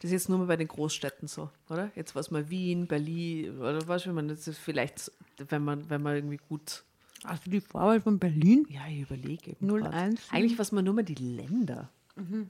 [0.00, 1.90] Das ist jetzt nur mal bei den Großstädten so, oder?
[1.96, 5.10] Jetzt weiß man Wien, Berlin, oder was wenn man das ist vielleicht,
[5.48, 6.84] wenn man, wenn man irgendwie gut.
[7.24, 8.64] Also die Vorwahl von Berlin?
[8.70, 9.68] Ja, ich überlege eben.
[9.68, 9.82] 01.
[9.82, 10.18] grad.
[10.30, 11.90] Eigentlich weiß man nur mal die Länder.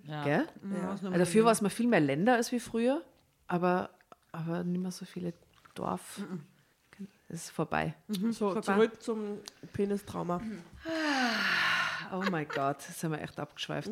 [0.07, 0.25] Ja.
[0.25, 0.49] Gell?
[0.89, 3.03] Also dafür weiß man viel mehr Länder als wie früher,
[3.47, 3.91] aber,
[4.33, 5.33] aber nicht mehr so viele
[5.75, 6.21] Dorf.
[7.29, 7.95] Das ist vorbei.
[8.31, 9.39] So, zurück zum
[9.73, 10.41] Penistrauma.
[12.13, 13.91] Oh mein Gott, jetzt sind wir echt abgeschweift.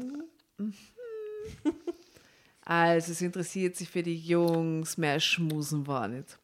[2.66, 6.38] Also, es interessiert sich für die Jungs, mehr Schmusen war nicht.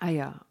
[0.00, 0.44] Ah ja,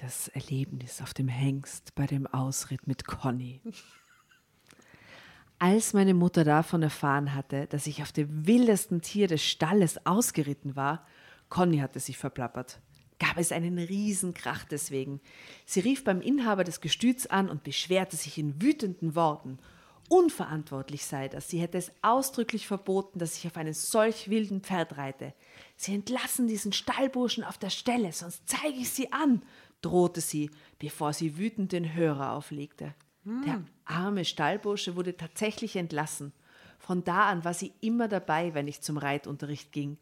[0.00, 3.60] das Erlebnis auf dem Hengst bei dem Ausritt mit Conny.
[5.60, 10.74] Als meine Mutter davon erfahren hatte, dass ich auf dem wildesten Tier des Stalles ausgeritten
[10.74, 11.06] war,
[11.48, 12.80] Conny hatte sich verplappert,
[13.20, 15.20] gab es einen Riesenkrach deswegen.
[15.64, 19.60] Sie rief beim Inhaber des Gestüts an und beschwerte sich in wütenden Worten.
[20.08, 21.48] Unverantwortlich sei das.
[21.48, 25.32] Sie hätte es ausdrücklich verboten, dass ich auf einem solch wilden Pferd reite.
[25.76, 29.42] Sie entlassen diesen Stallburschen auf der Stelle, sonst zeige ich sie an,
[29.80, 32.94] drohte sie, bevor sie wütend den Hörer auflegte.
[33.24, 36.32] Der arme Stallbursche wurde tatsächlich entlassen.
[36.78, 39.96] Von da an war sie immer dabei, wenn ich zum Reitunterricht ging.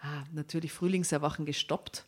[0.00, 2.04] Ah, natürlich Frühlingserwachen gestoppt.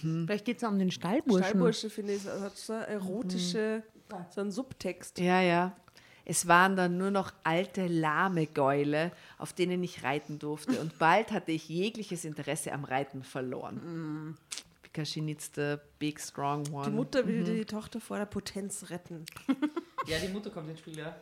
[0.00, 1.44] Vielleicht geht es um den Stallburschen.
[1.44, 3.82] Stallbursche, finde ich, hat so eine erotische,
[4.30, 5.18] so einen Subtext.
[5.20, 5.76] Ja, ja.
[6.24, 10.80] Es waren dann nur noch alte, lahme Gäule, auf denen ich reiten durfte.
[10.80, 14.36] Und bald hatte ich jegliches Interesse am Reiten verloren.
[14.82, 16.88] Because she needs the big, strong one.
[16.88, 19.26] Die Mutter will die Tochter vor der Potenz retten.
[20.06, 21.14] ja, die Mutter kommt ins Spiel, ja.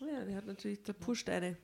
[0.00, 1.56] Ja, die hat natürlich, der pusht eine.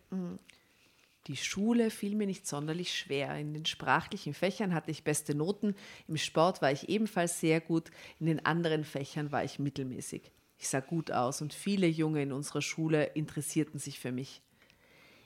[1.26, 3.36] Die Schule fiel mir nicht sonderlich schwer.
[3.36, 5.74] In den sprachlichen Fächern hatte ich beste Noten,
[6.06, 10.30] im Sport war ich ebenfalls sehr gut, in den anderen Fächern war ich mittelmäßig.
[10.58, 14.42] Ich sah gut aus und viele Junge in unserer Schule interessierten sich für mich.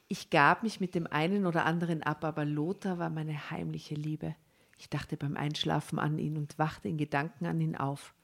[0.08, 4.36] Ich gab mich mit dem einen oder anderen ab, aber Lothar war meine heimliche Liebe.
[4.78, 8.14] Ich dachte beim Einschlafen an ihn und wachte in Gedanken an ihn auf.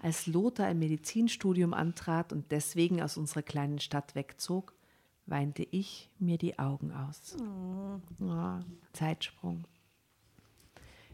[0.00, 4.74] Als Lothar ein Medizinstudium antrat und deswegen aus unserer kleinen Stadt wegzog,
[5.24, 7.36] weinte ich mir die Augen aus.
[8.18, 9.64] Ja, Zeitsprung.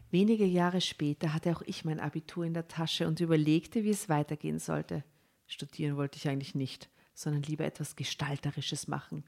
[0.09, 4.09] Wenige Jahre später hatte auch ich mein Abitur in der Tasche und überlegte, wie es
[4.09, 5.03] weitergehen sollte.
[5.47, 9.23] Studieren wollte ich eigentlich nicht, sondern lieber etwas Gestalterisches machen.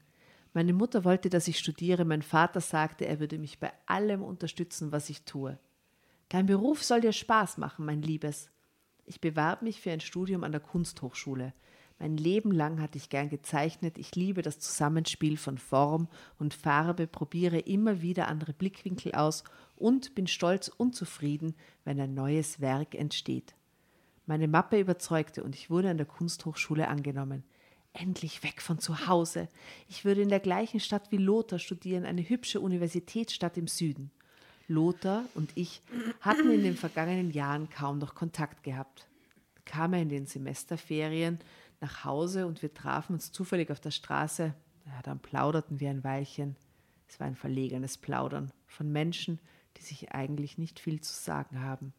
[0.52, 4.92] Meine Mutter wollte, dass ich studiere, mein Vater sagte, er würde mich bei allem unterstützen,
[4.92, 5.58] was ich tue.
[6.28, 8.50] Dein Beruf soll dir Spaß machen, mein Liebes.
[9.06, 11.54] Ich bewarb mich für ein Studium an der Kunsthochschule.
[11.98, 13.98] Mein Leben lang hatte ich gern gezeichnet.
[13.98, 19.44] Ich liebe das Zusammenspiel von Form und Farbe, probiere immer wieder andere Blickwinkel aus
[19.76, 21.54] und bin stolz und zufrieden,
[21.84, 23.54] wenn ein neues Werk entsteht.
[24.26, 27.44] Meine Mappe überzeugte und ich wurde an der Kunsthochschule angenommen.
[27.92, 29.48] Endlich weg von zu Hause.
[29.88, 34.12] Ich würde in der gleichen Stadt wie Lothar studieren, eine hübsche Universitätsstadt im Süden.
[34.68, 35.82] Lothar und ich
[36.20, 39.08] hatten in den vergangenen Jahren kaum noch Kontakt gehabt.
[39.64, 41.40] Kam er in den Semesterferien
[41.80, 44.54] nach Hause und wir trafen uns zufällig auf der Straße.
[44.86, 46.56] Ja, dann plauderten wir ein Weilchen.
[47.08, 49.40] Es war ein verlegenes Plaudern von Menschen,
[49.76, 51.92] die sich eigentlich nicht viel zu sagen haben.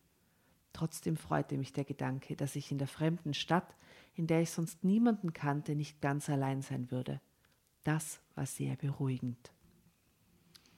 [0.73, 3.75] Trotzdem freute mich der Gedanke, dass ich in der fremden Stadt,
[4.15, 7.19] in der ich sonst niemanden kannte, nicht ganz allein sein würde.
[7.83, 9.51] Das war sehr beruhigend.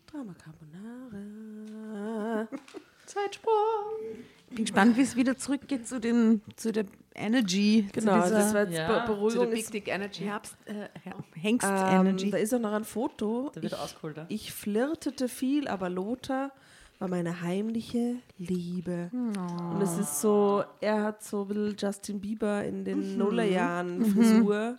[0.08, 2.48] Drama Carbonara.
[3.06, 3.54] Zeitsprung!
[4.50, 7.88] Ich bin gespannt, wie es wieder zurückgeht zu, dem, zu der Energy.
[7.92, 9.50] Genau, zu dieser das war jetzt Ja, Be- Zu der Beruhigung.
[9.52, 10.24] Big Dick Energy.
[10.24, 10.88] Herbst, äh,
[11.34, 12.32] Hengst ähm, Energy.
[12.32, 13.52] da ist auch noch ein Foto.
[13.54, 14.18] Da wird Ich, ausgeholt.
[14.18, 14.26] ja.
[14.30, 16.52] ich flirtete viel, aber Lothar
[17.04, 19.10] war meine heimliche Liebe.
[19.12, 24.78] Und es ist so, er hat so ein bisschen Justin Bieber in den Nullerjahren Frisur.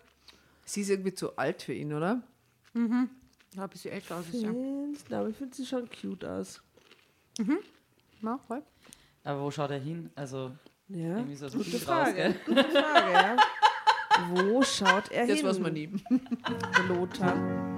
[0.65, 2.23] Sie ist irgendwie zu alt für ihn, oder?
[2.75, 4.25] Ja, ein bisschen älter aus.
[4.33, 4.49] Ja.
[4.51, 5.05] Find's?
[5.11, 6.63] Na, aber ich finde sie schon cute aus.
[8.23, 8.63] Ja, voll.
[9.23, 10.09] Aber wo schaut er hin?
[10.15, 10.51] Also,
[10.89, 12.15] Ja, irgendwie so gute Bild raus, Frage.
[12.15, 12.35] gell?
[12.47, 13.37] Gute Frage, ja.
[14.33, 15.47] Wo schaut er Das hin?
[15.47, 15.89] weiß man nie.
[15.89, 17.74] Der Lothar.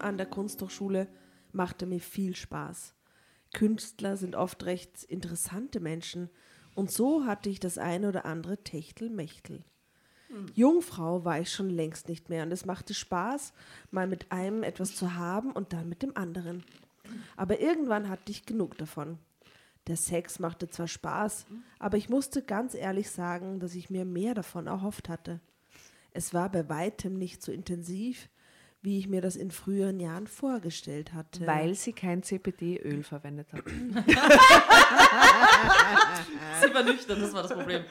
[0.00, 1.08] An der Kunsthochschule
[1.52, 2.94] machte mir viel Spaß.
[3.52, 6.30] Künstler sind oft recht interessante Menschen
[6.74, 9.64] und so hatte ich das eine oder andere Techtelmechtel.
[10.54, 13.52] Jungfrau war ich schon längst nicht mehr und es machte Spaß,
[13.90, 16.64] mal mit einem etwas zu haben und dann mit dem anderen.
[17.36, 19.18] Aber irgendwann hatte ich genug davon.
[19.88, 21.46] Der Sex machte zwar Spaß,
[21.78, 25.40] aber ich musste ganz ehrlich sagen, dass ich mir mehr davon erhofft hatte.
[26.12, 28.28] Es war bei weitem nicht so intensiv,
[28.82, 31.46] wie ich mir das in früheren Jahren vorgestellt hatte.
[31.46, 33.62] Weil sie kein CBD-Öl verwendet hat.
[36.62, 37.82] Sie war nüchtern, das war das Problem.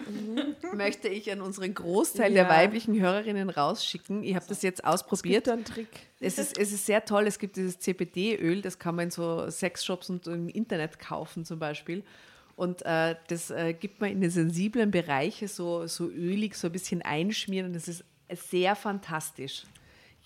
[0.76, 2.44] Möchte ich an unseren Großteil Ja.
[2.44, 4.24] der weiblichen Hörerinnen rausschicken.
[4.24, 5.50] Ich habe das jetzt Gibt ausprobiert.
[5.50, 5.88] einen Trick.
[6.20, 7.28] Es ist, es ist sehr toll.
[7.28, 11.60] Es gibt dieses CBD-Öl, das kann man in so Sexshops und im Internet kaufen zum
[11.60, 12.04] Beispiel.
[12.56, 16.74] Und äh, das äh, gibt man in den sensiblen Bereiche so, so ölig, so ein
[16.74, 18.04] bisschen einschmieren und das ist
[18.50, 19.64] sehr fantastisch.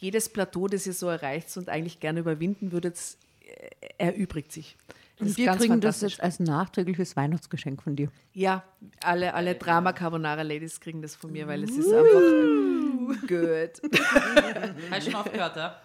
[0.04, 3.00] Jedes Plateau, das ihr so erreicht und eigentlich gerne überwinden würdet,
[3.40, 4.76] äh, erübrigt sich.
[5.16, 8.10] Das Und ist wir kriegen das jetzt als nachträgliches Weihnachtsgeschenk von dir.
[8.34, 8.64] Ja,
[9.02, 13.82] alle, alle Drama Carbonara Ladies kriegen das von mir, weil es ist einfach äh, gut.
[14.90, 15.80] Habe ich schon oft gehört, ja?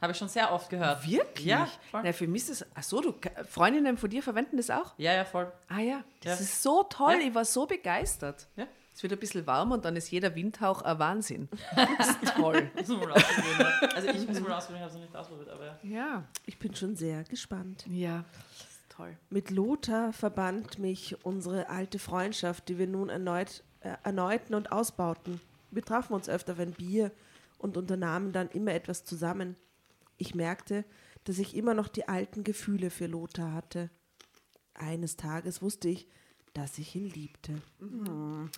[0.00, 1.04] Habe ich schon sehr oft gehört.
[1.10, 1.46] Wirklich?
[1.46, 2.02] Ja, voll.
[2.04, 2.76] Na, für mich ist das.
[2.76, 3.14] Achso, du
[3.48, 4.94] Freundinnen von dir verwenden das auch?
[4.96, 5.50] Ja, ja, voll.
[5.68, 6.44] Ah ja, das Ja.
[6.44, 7.14] ist so toll.
[7.20, 7.26] Ja.
[7.26, 8.46] Ich war so begeistert.
[8.54, 8.68] Ja.
[8.96, 11.50] Es wird ein bisschen warm und dann ist jeder Windhauch ein Wahnsinn.
[11.98, 12.70] Das ist toll.
[12.74, 13.58] Muss man mal ausprobieren.
[13.82, 13.88] ja.
[13.94, 15.78] Also ich muss mal ausprobieren, ich habe es noch nicht ausprobiert, aber ja.
[15.82, 16.24] Ja.
[16.46, 17.84] Ich bin schon sehr gespannt.
[17.90, 19.14] Ja, das ist toll.
[19.28, 25.42] Mit Lothar verband mich unsere alte Freundschaft, die wir nun erneut, äh, erneuten und ausbauten.
[25.70, 27.12] Wir trafen uns öfter auf ein Bier
[27.58, 29.56] und unternahmen dann immer etwas zusammen.
[30.16, 30.86] Ich merkte,
[31.24, 33.90] dass ich immer noch die alten Gefühle für Lothar hatte.
[34.72, 36.08] Eines Tages wusste ich,
[36.56, 37.60] dass ich ihn liebte.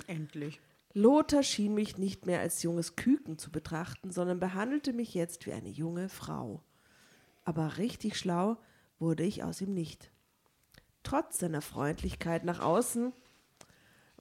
[0.06, 0.60] Endlich.
[0.94, 5.52] Lothar schien mich nicht mehr als junges Küken zu betrachten, sondern behandelte mich jetzt wie
[5.52, 6.62] eine junge Frau.
[7.44, 8.56] Aber richtig schlau
[8.98, 10.10] wurde ich aus ihm nicht.
[11.02, 13.12] Trotz seiner Freundlichkeit nach außen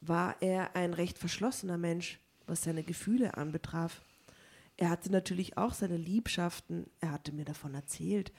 [0.01, 4.01] war er ein recht verschlossener Mensch, was seine Gefühle anbetraf.
[4.77, 8.31] Er hatte natürlich auch seine Liebschaften, er hatte mir davon erzählt,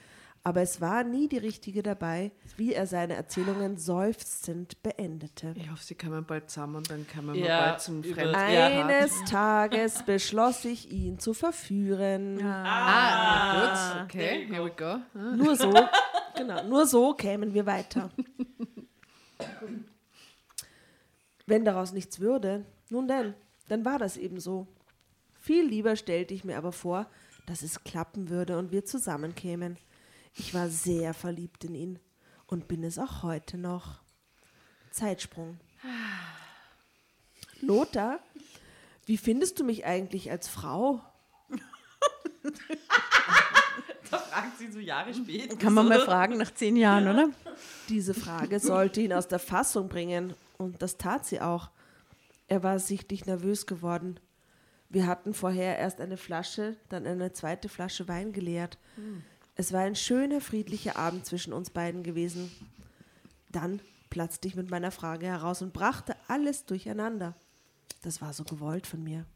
[0.45, 5.55] aber es war nie die richtige dabei, wie er seine Erzählungen seufzend beendete.
[5.57, 8.33] Ich hoffe, sie kommen bald zusammen und dann kommen wir Ja, bald zum Fremden.
[8.35, 8.67] Ja.
[8.67, 12.41] Eines Tages beschloss ich, ihn zu verführen.
[12.45, 14.99] Ah, gut, okay, here we go.
[15.15, 15.73] Nur so,
[16.37, 18.11] genau, nur so kämen wir weiter.
[21.47, 23.35] Wenn daraus nichts würde, nun denn,
[23.69, 24.67] dann war das eben so.
[25.41, 27.07] Viel lieber stellte ich mir aber vor,
[27.47, 29.79] dass es klappen würde und wir zusammenkämen.
[30.39, 31.99] Ich war sehr verliebt in ihn
[32.47, 34.01] und bin es auch heute noch.
[34.91, 35.59] Zeitsprung.
[37.61, 38.21] Lothar
[39.05, 41.03] Wie findest du mich eigentlich als Frau?
[44.11, 45.57] Da fragt sie so Jahre später.
[45.57, 47.29] Kann man mal fragen nach zehn Jahren, oder?
[47.89, 50.35] Diese Frage sollte ihn aus der Fassung bringen.
[50.57, 51.71] Und das tat sie auch.
[52.47, 54.19] Er war sichtlich nervös geworden.
[54.89, 58.79] Wir hatten vorher erst eine Flasche, dann eine zweite Flasche Wein geleert.
[59.61, 62.49] Es war ein schöner, friedlicher Abend zwischen uns beiden gewesen.
[63.51, 67.35] Dann platzte ich mit meiner Frage heraus und brachte alles durcheinander.
[68.03, 69.27] Das war so gewollt von mir.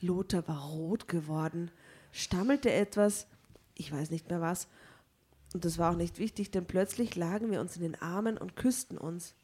[0.00, 1.70] Lothar war rot geworden,
[2.12, 3.26] stammelte etwas,
[3.74, 4.68] ich weiß nicht mehr was,
[5.54, 8.54] und das war auch nicht wichtig, denn plötzlich lagen wir uns in den Armen und
[8.54, 9.34] küssten uns.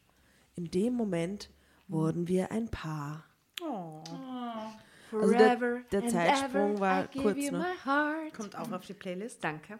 [0.53, 1.49] In dem Moment
[1.87, 3.25] wurden wir ein Paar.
[5.11, 5.57] Also der,
[5.91, 7.65] der Zeitsprung war kurz noch.
[8.37, 9.43] Kommt auch auf die Playlist.
[9.43, 9.79] Danke.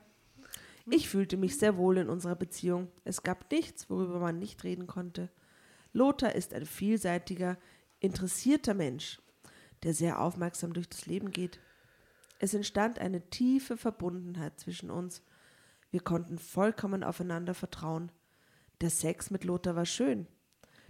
[0.90, 2.92] Ich fühlte mich sehr wohl in unserer Beziehung.
[3.04, 5.30] Es gab nichts, worüber man nicht reden konnte.
[5.94, 7.58] Lothar ist ein vielseitiger,
[8.00, 9.22] interessierter Mensch,
[9.84, 11.60] der sehr aufmerksam durch das Leben geht.
[12.40, 15.24] Es entstand eine tiefe Verbundenheit zwischen uns.
[15.90, 18.12] Wir konnten vollkommen aufeinander vertrauen.
[18.82, 20.28] Der Sex mit Lothar war schön.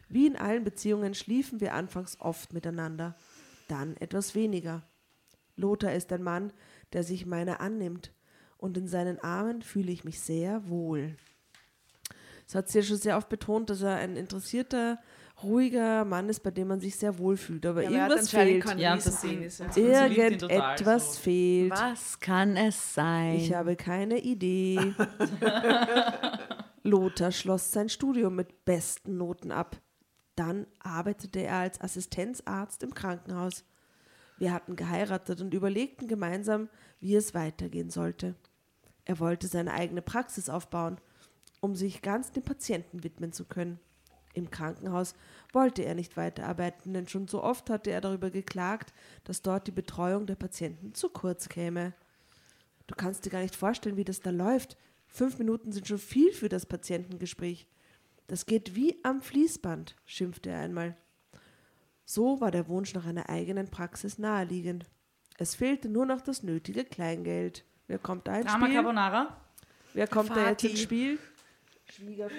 [0.10, 3.16] Wie in allen Beziehungen schliefen wir anfangs oft miteinander,
[3.68, 4.84] dann etwas weniger.
[5.56, 6.52] Lothar ist ein Mann,
[6.94, 8.12] der sich meiner annimmt,
[8.66, 11.16] und in seinen Armen fühle ich mich sehr wohl.
[12.46, 15.00] Das hat sie ja schon sehr oft betont, dass er ein interessierter,
[15.44, 17.66] ruhiger Mann ist, bei dem man sich sehr wohl fühlt.
[17.66, 18.66] Aber irgendwas fehlt.
[18.78, 19.24] Ja, das ist.
[19.24, 21.22] ihn total Irgendetwas so.
[21.22, 21.72] fehlt.
[21.72, 23.36] Was kann es sein?
[23.36, 24.80] Ich habe keine Idee.
[26.84, 29.78] Lothar schloss sein Studium mit besten Noten ab.
[30.36, 33.64] Dann arbeitete er als Assistenzarzt im Krankenhaus.
[34.38, 38.36] Wir hatten geheiratet und überlegten gemeinsam, wie es weitergehen sollte.
[39.06, 40.98] Er wollte seine eigene Praxis aufbauen,
[41.62, 43.80] um sich ganz dem Patienten widmen zu können.
[44.34, 45.16] Im Krankenhaus
[45.54, 49.72] wollte er nicht weiterarbeiten, denn schon so oft hatte er darüber geklagt, dass dort die
[49.72, 51.94] Betreuung der Patienten zu kurz käme.
[52.88, 54.78] Du kannst dir gar nicht vorstellen, wie das da läuft.
[55.08, 57.68] Fünf Minuten sind schon viel für das Patientengespräch.
[58.28, 60.98] Das geht wie am Fließband, schimpfte er einmal.
[62.04, 64.86] So war der Wunsch nach einer eigenen Praxis naheliegend.
[65.38, 67.64] Es fehlte nur noch das nötige Kleingeld.
[67.88, 68.76] Wer kommt da ins Drama Spiel?
[68.76, 69.28] Carbonara.
[69.94, 71.20] Wer kommt da jetzt ins Spiel?
[71.88, 72.36] Schwiegervati.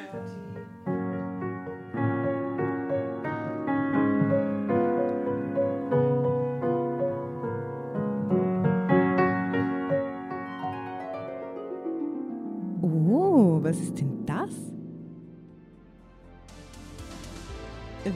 [12.82, 14.50] Oh, was ist denn das?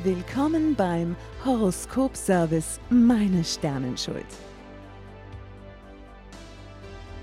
[0.03, 1.15] Willkommen beim
[1.45, 4.27] Horoskop-Service Meine Sternenschuld.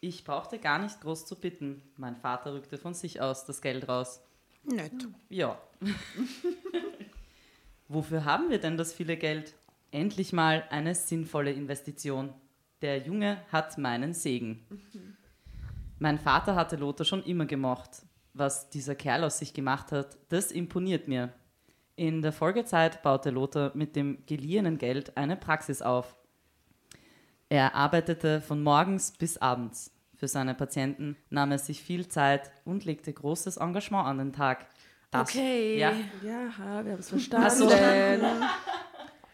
[0.00, 1.82] Ich brauchte gar nicht groß zu bitten.
[1.96, 4.22] Mein Vater rückte von sich aus das Geld raus.
[4.64, 5.08] Nett.
[5.28, 5.60] Ja.
[7.88, 9.54] Wofür haben wir denn das viele Geld?
[9.90, 12.32] Endlich mal eine sinnvolle Investition.
[12.80, 14.64] Der Junge hat meinen Segen.
[15.98, 18.02] Mein Vater hatte Lothar schon immer gemocht.
[18.32, 21.34] Was dieser Kerl aus sich gemacht hat, das imponiert mir.
[21.96, 26.16] In der Folgezeit baute Lothar mit dem geliehenen Geld eine Praxis auf.
[27.50, 29.92] Er arbeitete von morgens bis abends.
[30.16, 34.66] Für seine Patienten nahm er sich viel Zeit und legte großes Engagement an den Tag.
[35.10, 35.76] Das- Okay.
[35.78, 35.90] Ja,
[36.22, 37.46] Ja, wir haben es verstanden.
[37.48, 37.68] Ach so.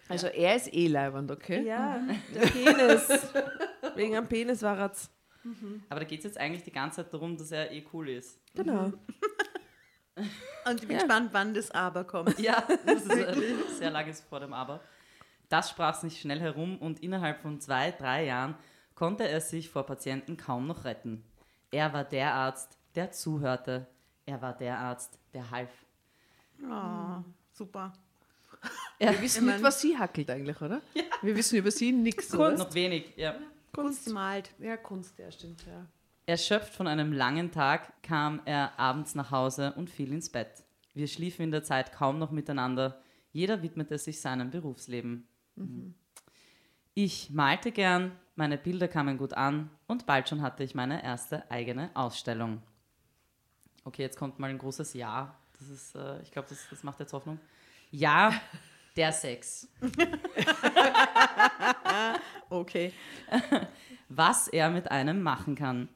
[0.09, 1.63] Also er ist eh leibend, okay?
[1.67, 2.01] Ja,
[2.35, 3.09] der Penis.
[3.97, 5.11] Wegen am Penis war es.
[5.91, 8.39] aber da geht es jetzt eigentlich die ganze Zeit darum, dass er eh cool ist.
[8.55, 8.93] Genau.
[10.65, 12.39] Und ich bin gespannt, wann das Aber kommt.
[12.39, 13.35] Ja, das ist äh,
[13.79, 14.81] sehr langes vor dem Aber.
[15.49, 18.57] Das sprach sich schnell herum und innerhalb von zwei, drei Jahren
[18.95, 21.25] konnte er sich vor Patienten kaum noch retten.
[21.71, 23.87] Er war der Arzt, der zuhörte.
[24.25, 25.71] Er war der Arzt, der half.
[26.63, 27.23] Oh,
[27.53, 27.93] super.
[28.99, 30.81] Wir wissen nicht, was sie hackelt eigentlich, oder?
[31.23, 32.57] Wir wissen über sie nichts, oder?
[32.57, 33.37] Noch wenig, ja.
[33.73, 34.51] Kunst malt.
[34.59, 35.87] Ja, Kunst, ja, stimmt, ja.
[36.25, 40.65] Erschöpft von einem langen Tag kam er abends nach Hause und fiel ins Bett.
[40.95, 43.01] Wir schliefen in der Zeit kaum noch miteinander.
[43.33, 45.29] Jeder widmete sich seinem Berufsleben.
[46.95, 51.51] Ich malte gern, meine Bilder kamen gut an und bald schon hatte ich meine erste
[51.51, 52.63] eigene Ausstellung.
[53.85, 55.37] Okay, jetzt kommt mal ein großes Ja.
[55.59, 57.39] Das ist, äh, ich glaube, das, das macht jetzt Hoffnung.
[57.91, 58.33] Ja,
[58.97, 59.69] der Sex.
[62.49, 62.93] Okay.
[64.09, 65.89] was er mit einem machen kann.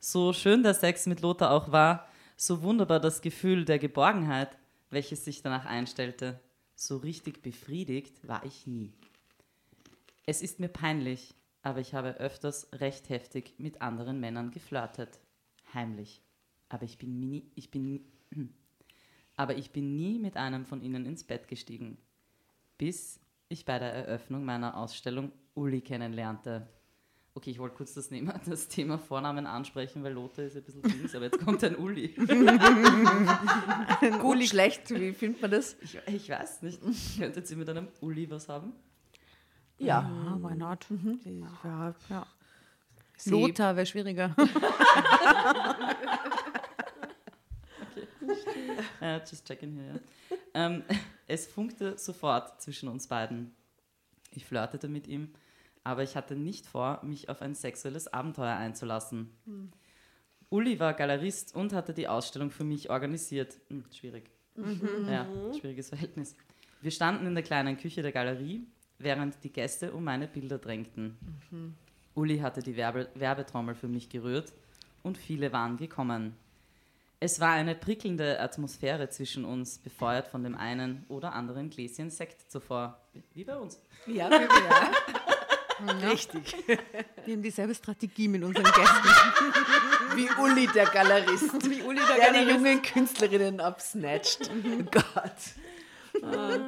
[0.00, 4.58] So schön der Sex mit Lothar auch war, so wunderbar das Gefühl der Geborgenheit,
[4.90, 6.40] welches sich danach einstellte,
[6.74, 8.92] so richtig befriedigt war ich nie.
[10.26, 15.20] Es ist mir peinlich, aber ich habe öfters recht heftig mit anderen Männern geflirtet.
[15.74, 16.22] Heimlich.
[16.68, 18.06] Aber ich bin nie, ich bin,
[19.36, 21.98] aber ich bin nie mit einem von ihnen ins Bett gestiegen.
[22.78, 26.66] Bis ich bei der Eröffnung meiner Ausstellung Uli kennenlernte.
[27.34, 30.82] Okay, ich wollte kurz das, Thema, das Thema Vornamen ansprechen, weil Lothar ist ein bisschen
[30.82, 32.08] Dings, aber jetzt kommt ein Uli.
[34.20, 35.76] Gut, schlecht, wie findet man das?
[35.82, 36.80] Ich, ich weiß nicht.
[37.18, 38.72] Könntet ihr mit einem Uli was haben?
[39.78, 39.98] Ja.
[40.00, 40.86] Ah, why not?
[41.64, 42.26] Ja, Ja.
[43.16, 44.34] Sie- Lothar wäre schwieriger.
[49.00, 50.00] Äh, just checking hier, ja.
[50.54, 50.82] ähm,
[51.26, 53.54] es funkte sofort zwischen uns beiden.
[54.32, 55.32] Ich flirtete mit ihm,
[55.84, 59.30] aber ich hatte nicht vor, mich auf ein sexuelles Abenteuer einzulassen.
[60.48, 63.58] Uli war Galerist und hatte die Ausstellung für mich organisiert.
[63.68, 64.30] Hm, schwierig.
[65.08, 65.26] Ja,
[65.58, 66.36] schwieriges Verhältnis.
[66.80, 68.66] Wir standen in der kleinen Küche der Galerie,
[68.98, 71.16] während die Gäste um meine Bilder drängten.
[72.14, 74.52] Uli hatte die Werbe Werbetrommel für mich gerührt
[75.02, 76.36] und viele waren gekommen.
[77.20, 82.50] Es war eine prickelnde Atmosphäre zwischen uns, befeuert von dem einen oder anderen Gläschen Sekt
[82.50, 83.00] zuvor.
[83.32, 83.80] Wie bei uns.
[84.06, 86.10] Ja, ja.
[86.10, 86.54] Richtig.
[87.24, 89.08] Wir haben dieselbe Strategie mit unseren Gästen.
[90.16, 91.68] Wie Uli, der Galerist.
[91.68, 94.50] Wie Uli Der die jungen Künstlerinnen absnatcht.
[94.50, 94.82] Oh
[96.30, 96.60] Gott.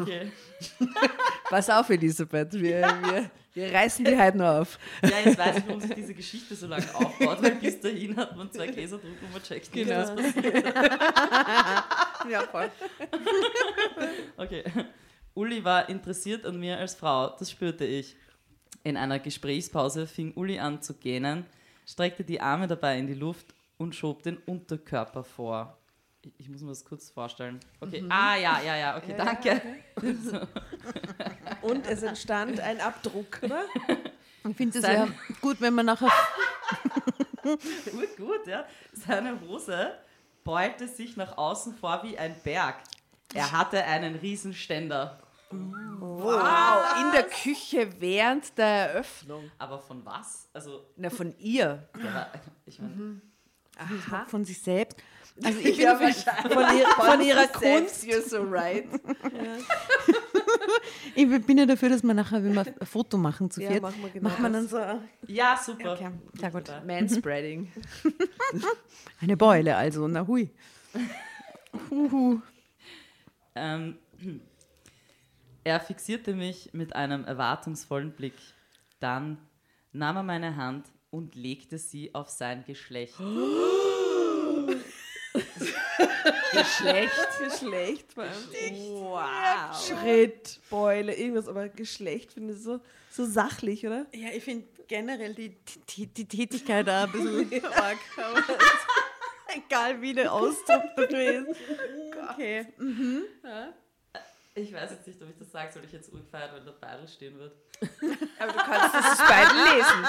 [0.00, 0.32] Okay.
[1.50, 2.52] Pass auf, Elisabeth.
[2.54, 4.78] Wir, wir, wir reißen die heute noch auf.
[5.02, 8.36] Ja, jetzt weiß ich, warum sich diese Geschichte so lange aufbaut, weil bis dahin hat
[8.36, 9.98] man zwei Gläser drüber und man checkt nicht, Genau.
[10.00, 10.64] was passiert.
[12.30, 12.70] Ja, voll.
[14.36, 14.64] Okay.
[15.34, 18.16] Uli war interessiert an mir als Frau, das spürte ich.
[18.84, 21.44] In einer Gesprächspause fing Uli an zu gähnen,
[21.86, 23.46] streckte die Arme dabei in die Luft
[23.78, 25.75] und schob den Unterkörper vor.
[26.26, 27.60] Ich, ich muss mir das kurz vorstellen.
[27.80, 29.62] Okay, ah ja, ja, ja, okay, danke.
[31.62, 33.64] Und es entstand ein Abdruck, oder?
[34.48, 35.08] Ich finde es ja
[35.40, 36.10] gut, wenn man nachher
[37.42, 38.64] Gut, gut, ja.
[38.92, 39.92] Seine Hose
[40.42, 42.76] beulte sich nach außen vor wie ein Berg.
[43.32, 45.20] Er hatte einen Riesenständer.
[45.50, 49.50] Wow, in der Küche während der Eröffnung.
[49.58, 50.48] Aber von was?
[50.52, 51.88] Also, Na, von ihr.
[52.02, 52.30] ja,
[52.64, 53.20] ich meine,
[54.26, 54.96] von sich selbst.
[55.42, 58.04] Also ich bin Ja, für, Von, ihr, von ihrer Kunst.
[58.04, 58.84] You're so right.
[61.14, 63.82] ich bin ja dafür, dass man nachher, wenn wir ein Foto machen zu Ja, viert,
[63.82, 64.78] machen wir genau macht man dann so
[65.26, 65.92] ja, super.
[65.92, 66.72] Okay, sehr gut.
[66.86, 67.72] Manspreading.
[69.20, 70.50] eine Beule, also, na hui.
[71.90, 72.40] Huhu.
[73.54, 73.98] Ähm,
[75.64, 78.34] er fixierte mich mit einem erwartungsvollen Blick.
[79.00, 79.38] Dann
[79.92, 83.14] nahm er meine Hand und legte sie auf sein Geschlecht.
[86.52, 87.28] Geschlecht.
[87.38, 88.32] Geschlecht vor allem.
[89.00, 89.86] Wow.
[89.86, 92.80] Schritt, Beule, irgendwas, aber Geschlecht finde ich so,
[93.10, 94.06] so sachlich, oder?
[94.14, 95.56] Ja, ich finde generell die,
[95.90, 97.98] die, die Tätigkeit da ein bisschen arg.
[99.54, 101.60] Egal wie der Ausdruck dafür ist.
[102.30, 102.66] Okay.
[104.58, 107.06] Ich weiß jetzt nicht, ob ich das sage, soll ich jetzt urgefeiert, wenn der Beidel
[107.06, 107.52] stehen wird.
[108.38, 110.06] Aber du kannst das beide lesen.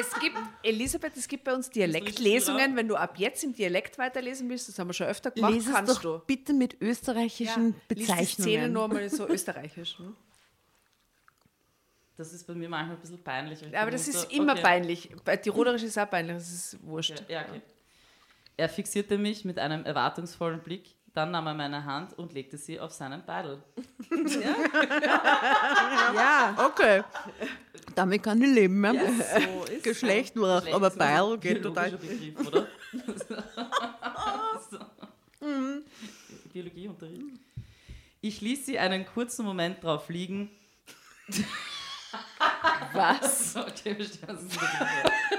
[0.00, 2.74] Es gibt, Elisabeth, es gibt bei uns Dialektlesungen.
[2.74, 5.70] Wenn du ab jetzt im Dialekt weiterlesen willst, das haben wir schon öfter gemacht, Lese
[5.70, 6.18] es kannst doch du.
[6.26, 8.72] bitte mit österreichischen Lies die Szene Bezeichnungen.
[8.72, 10.00] nur mal so österreichisch.
[10.00, 10.14] Ne?
[12.16, 13.76] Das ist bei mir manchmal ein bisschen peinlich.
[13.76, 14.62] Aber das ist so, immer okay.
[14.62, 15.10] peinlich.
[15.24, 17.20] Bei Tirolerisch ist es auch peinlich, das ist wurscht.
[17.22, 17.62] Okay, ja, okay.
[18.56, 22.78] Er fixierte mich mit einem erwartungsvollen Blick, dann nahm er meine Hand und legte sie
[22.78, 23.62] auf seinen Beidel.
[26.14, 27.02] Ja, Okay.
[27.94, 28.84] Damit kann ich leben.
[28.84, 28.92] Ja.
[28.94, 31.90] so ist Geschlecht war, Geschlecht aber ist ein Beil geht total.
[31.92, 32.66] Begriff, oder?
[34.70, 34.78] so.
[36.52, 37.40] Biologieunterricht.
[38.20, 40.50] Ich ließ sie einen kurzen Moment drauf liegen.
[42.92, 43.56] Was?
[43.56, 43.96] Okay.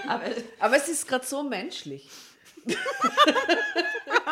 [0.07, 0.21] Aber
[0.59, 2.09] Aber es ist gerade so menschlich.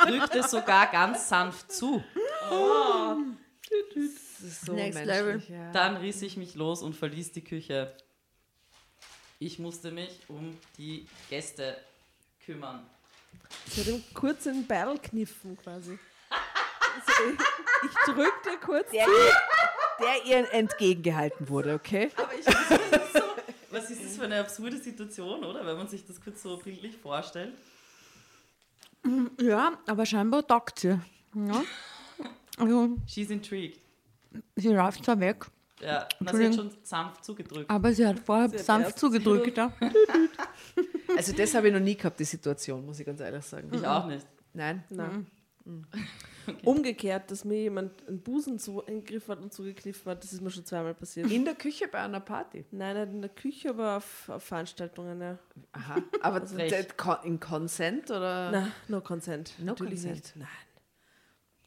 [0.06, 2.04] Drückte sogar ganz sanft zu.
[2.50, 5.50] Das ist so Next menschlich.
[5.50, 5.72] level.
[5.74, 7.96] Dann riss ich mich los und verließ die Küche.
[9.40, 11.78] Ich musste mich um die Gäste
[12.46, 12.86] kümmern.
[13.68, 15.98] Sie hat ihm kurz in den Barrel kniffen quasi.
[16.30, 19.12] Also ich, ich drück dir kurz Der, zu.
[20.00, 22.12] der ihr entgegengehalten wurde, okay?
[22.18, 22.52] Aber ich so,
[23.70, 25.66] was ist das für eine absurde Situation, oder?
[25.66, 27.54] Wenn man sich das kurz so bildlich vorstellt.
[29.42, 31.00] Ja, aber scheinbar taugt sie.
[31.36, 31.64] Ja.
[32.58, 33.80] Also, She's intrigued.
[34.56, 35.46] sie läuft zwar weg,
[35.82, 37.70] Ja, na, sie hat schon sanft zugedrückt.
[37.70, 39.58] aber sie hat vorher hat sanft erst- zugedrückt.
[39.58, 39.72] Ja.
[41.18, 43.70] Also das habe ich noch nie gehabt, die Situation, muss ich ganz ehrlich sagen.
[43.74, 44.26] Ich auch nicht.
[44.54, 44.84] Nein.
[44.90, 45.28] Nein.
[46.66, 50.50] Umgekehrt, dass mir jemand einen Busen zu eingegriffen hat und zugekniffen hat, das ist mir
[50.50, 51.30] schon zweimal passiert.
[51.32, 52.66] In der Küche bei einer Party.
[52.72, 55.38] Nein, nicht in der Küche, aber auf, auf Veranstaltungen, ja.
[55.74, 55.98] Aha.
[56.22, 56.86] Aber d-
[57.24, 58.50] in Consent oder?
[58.52, 59.54] Nein, no consent.
[59.60, 60.16] No Natürlich consent.
[60.16, 60.36] nicht.
[60.38, 60.48] Nein.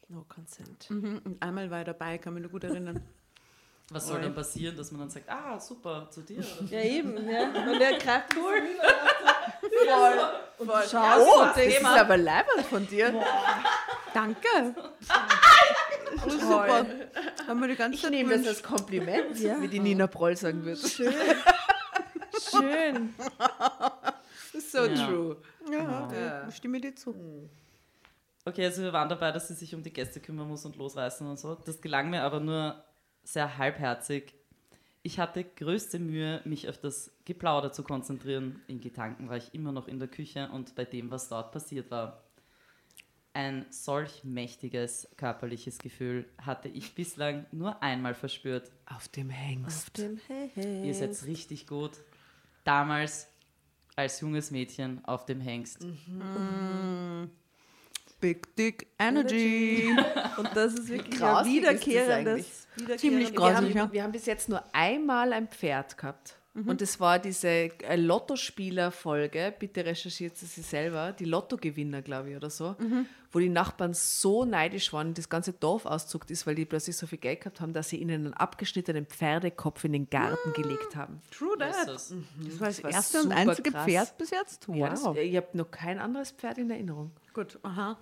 [0.08, 0.90] No consent.
[0.90, 3.00] Mhm, Und einmal war ich dabei, kann mich noch gut erinnern.
[3.90, 6.42] Was soll dann passieren, dass man dann sagt, ah, super, zu dir?
[6.70, 7.44] Ja, eben, ja.
[7.70, 8.62] Und der greift cool.
[9.86, 10.18] Voll.
[10.58, 13.12] Und schaust Oh, und das ist aber leibend von dir.
[14.14, 14.48] Danke!
[16.24, 16.84] Oh, super.
[17.48, 19.60] Haben wir die ganze Ich Zeit nehme das als Kompliment, Ja.
[19.60, 20.78] wie die Nina Proll sagen würde.
[20.86, 21.12] schön.
[22.50, 23.14] schön.
[24.70, 25.06] So Ja.
[25.06, 25.36] true.
[25.70, 26.48] Ja, Ja.
[26.48, 27.48] ich stimme dir zu.
[28.44, 31.26] Okay, also wir waren dabei, dass sie sich um die Gäste kümmern muss und losreißen
[31.26, 31.54] und so.
[31.54, 32.84] Das gelang mir aber nur
[33.24, 34.34] sehr halbherzig.
[35.02, 38.60] Ich hatte größte Mühe, mich auf das Geplauder zu konzentrieren.
[38.68, 41.90] In Gedanken war ich immer noch in der Küche und bei dem, was dort passiert
[41.90, 42.22] war.
[43.34, 48.70] Ein solch mächtiges körperliches Gefühl hatte ich bislang nur einmal verspürt.
[48.86, 49.88] Auf dem Hengst.
[49.88, 50.84] Auf dem Hengst.
[50.84, 51.92] Ihr seid richtig gut.
[52.64, 53.28] Damals
[53.96, 55.86] als junges Mädchen auf dem Hengst.
[58.20, 59.88] Big Dick Energy.
[60.36, 63.56] Und das ist wirklich ein wiederkehrendes, wiederkehrendes Ziemlich Wir grausig.
[63.56, 63.92] haben, ja.
[63.92, 66.36] wir haben bis jetzt nur einmal ein Pferd gehabt.
[66.54, 72.36] Und es war diese äh, Lottospieler-Folge, bitte recherchiert sie sich selber, die Lottogewinner, glaube ich,
[72.36, 72.76] oder so,
[73.32, 77.06] wo die Nachbarn so neidisch waren, das ganze Dorf auszuckt ist, weil die plötzlich so
[77.06, 81.22] viel Geld gehabt haben, dass sie ihnen einen abgeschnittenen Pferdekopf in den Garten gelegt haben.
[81.30, 81.86] True that.
[81.86, 82.14] Jesus.
[82.44, 83.84] Das war das war erste und einzige krass.
[83.86, 84.68] Pferd bis jetzt.
[84.68, 84.76] Wow.
[84.76, 87.10] Ja, das, ich habe noch kein anderes Pferd in Erinnerung.
[87.32, 87.98] Gut, aha.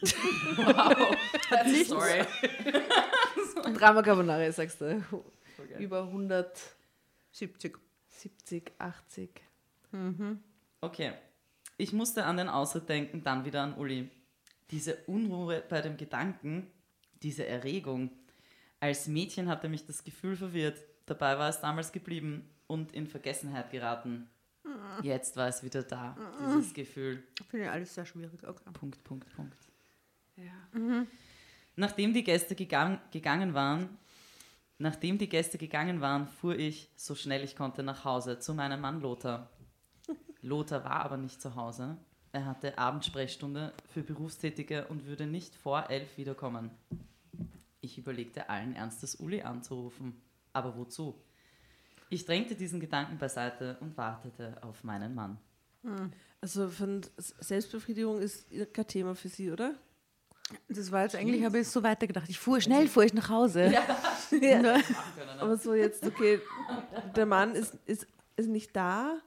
[1.86, 2.24] Sorry.
[3.78, 5.04] Drama Carbonara, sagst du.
[5.78, 7.76] Über 170,
[8.06, 8.72] 70.
[8.78, 9.30] 80.
[10.80, 11.12] Okay.
[11.76, 14.10] Ich musste an den Ausritt denken, dann wieder an Uli.
[14.70, 16.66] Diese Unruhe bei dem Gedanken,
[17.22, 18.10] diese Erregung.
[18.78, 20.82] Als Mädchen hatte mich das Gefühl verwirrt.
[21.06, 24.28] Dabei war es damals geblieben und in Vergessenheit geraten.
[25.02, 27.22] Jetzt war es wieder da, dieses Gefühl.
[27.48, 28.46] Finde ich alles sehr schwierig.
[28.46, 28.70] Okay.
[28.72, 29.56] Punkt, Punkt, Punkt.
[30.36, 31.06] Ja.
[31.76, 33.98] Nachdem die Gäste gegangen, gegangen waren,
[34.78, 38.80] nachdem die Gäste gegangen waren, fuhr ich, so schnell ich konnte, nach Hause zu meinem
[38.80, 39.50] Mann Lothar.
[40.42, 41.96] Lothar war aber nicht zu Hause.
[42.32, 46.70] Er hatte Abendsprechstunde für Berufstätige und würde nicht vor elf wiederkommen.
[47.80, 50.20] Ich überlegte allen Ernstes, Uli anzurufen.
[50.52, 51.14] Aber wozu?
[52.08, 55.38] Ich drängte diesen Gedanken beiseite und wartete auf meinen Mann.
[56.40, 59.74] Also von Selbstbefriedigung ist kein Thema für Sie, oder?
[60.68, 62.28] Das war jetzt eigentlich, habe ich so weitergedacht.
[62.28, 63.72] Ich fuhr schnell, fuhr ich nach Hause.
[65.38, 66.40] Aber so jetzt, okay,
[67.16, 68.06] der Mann ist, ist,
[68.36, 69.20] ist nicht da,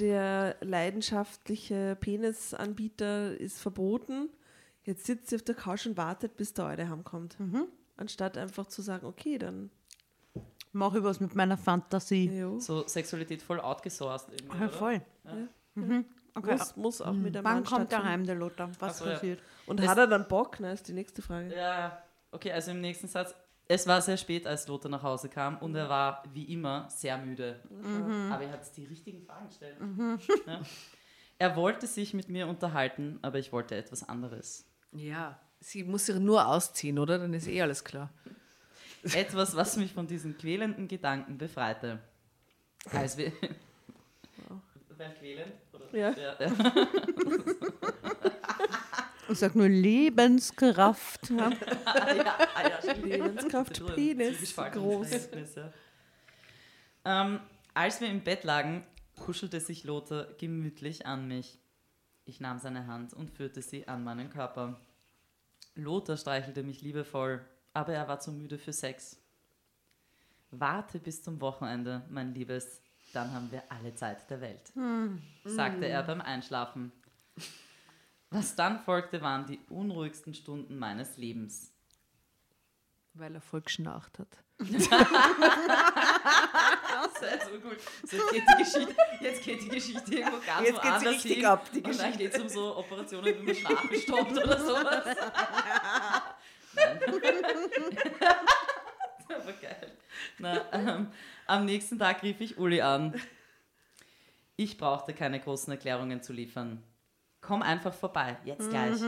[0.00, 4.28] der leidenschaftliche Penisanbieter ist verboten.
[4.84, 7.36] Jetzt sitzt sie auf der Couch und wartet, bis der Eure heimkommt.
[7.96, 9.70] Anstatt einfach zu sagen, okay, dann.
[10.72, 12.30] Mach ich was mit meiner Fantasie.
[12.30, 12.58] Jo.
[12.60, 15.02] So Sexualität voll outgesourced irgendwie, Ja, voll.
[15.74, 16.04] Mhm.
[16.34, 16.52] Okay.
[16.52, 18.70] Muss, muss auch mit einem Wann Mann kommt heim, der Lothar?
[18.78, 19.12] Was Ach so, ja.
[19.14, 19.42] passiert?
[19.66, 20.60] Und Es- hat er dann Bock?
[20.60, 21.54] Ne, ist die nächste Frage.
[21.54, 23.34] Ja, okay, also im nächsten Satz.
[23.72, 27.16] Es war sehr spät, als Lothar nach Hause kam und er war wie immer sehr
[27.18, 27.60] müde.
[28.28, 29.76] Aber er hat die richtigen Fragen gestellt.
[30.44, 30.60] Ja.
[31.38, 34.66] Er wollte sich mit mir unterhalten, aber ich wollte etwas anderes.
[34.90, 37.20] Ja, sie muss sich nur ausziehen, oder?
[37.20, 38.10] Dann ist eh alles klar.
[39.04, 42.00] Etwas, was mich von diesen quälenden Gedanken befreite.
[42.92, 43.32] Als wir.
[44.96, 45.52] Weil quälend?
[45.72, 45.96] Oder?
[45.96, 46.10] Ja.
[46.10, 46.52] Ja, ja.
[49.30, 51.30] Ich sag nur Lebenskraft.
[51.40, 51.52] Ja.
[51.84, 52.92] Ah, ja, ah, ja.
[52.92, 55.28] Lebenskraft, Penis, groß.
[57.04, 57.40] Ähm,
[57.72, 58.84] als wir im Bett lagen,
[59.16, 61.58] kuschelte sich Lothar gemütlich an mich.
[62.24, 64.80] Ich nahm seine Hand und führte sie an meinen Körper.
[65.74, 69.18] Lothar streichelte mich liebevoll, aber er war zu müde für Sex.
[70.50, 74.72] Warte bis zum Wochenende, mein Liebes, dann haben wir alle Zeit der Welt,
[75.44, 76.92] sagte er beim Einschlafen.
[78.30, 81.72] Was dann folgte, waren die unruhigsten Stunden meines Lebens.
[83.14, 84.28] Weil er voll geschnarcht hat.
[84.58, 84.70] Das
[87.22, 87.78] wäre so gut.
[88.04, 91.36] So, jetzt, geht die Geschichte, jetzt geht die Geschichte irgendwo ganz Jetzt geht woanders richtig
[91.36, 91.44] hin.
[91.46, 92.18] ab, die und dann Geschichte.
[92.18, 95.04] geht es um so Operationen, wie man Schlafen stoppt oder sowas.
[96.74, 97.00] Nein.
[99.28, 99.92] Aber geil.
[100.38, 101.08] Na, ähm,
[101.46, 103.20] am nächsten Tag rief ich Uli an.
[104.56, 106.82] Ich brauchte keine großen Erklärungen zu liefern.
[107.40, 109.00] Komm einfach vorbei, jetzt gleich,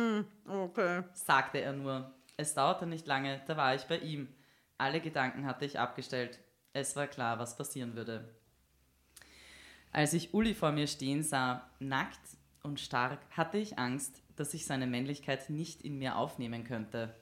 [0.49, 1.03] Okay.
[1.13, 2.11] sagte er nur.
[2.37, 4.29] Es dauerte nicht lange, da war ich bei ihm.
[4.79, 6.39] Alle Gedanken hatte ich abgestellt.
[6.73, 8.35] Es war klar, was passieren würde.
[9.93, 12.19] Als ich Uli vor mir stehen sah, nackt
[12.63, 17.15] und stark, hatte ich Angst, dass ich seine Männlichkeit nicht in mir aufnehmen könnte.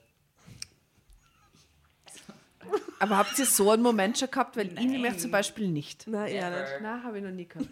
[2.99, 4.55] Aber habt ihr so einen Moment schon gehabt?
[4.55, 6.05] Weil ihn nämlich zum Beispiel nicht.
[6.07, 6.51] Na, ja.
[6.81, 7.67] Na, habe ich noch nie gehabt.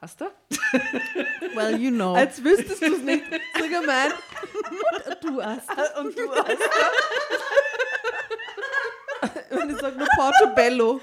[0.00, 0.26] Hast du?
[1.54, 2.14] Well, you know.
[2.16, 3.24] Als wüsstest du es nicht.
[3.58, 4.10] So gemein.
[5.22, 5.68] du hast.
[5.98, 6.58] Und du hast.
[9.50, 11.00] Und ich sage nur Portobello.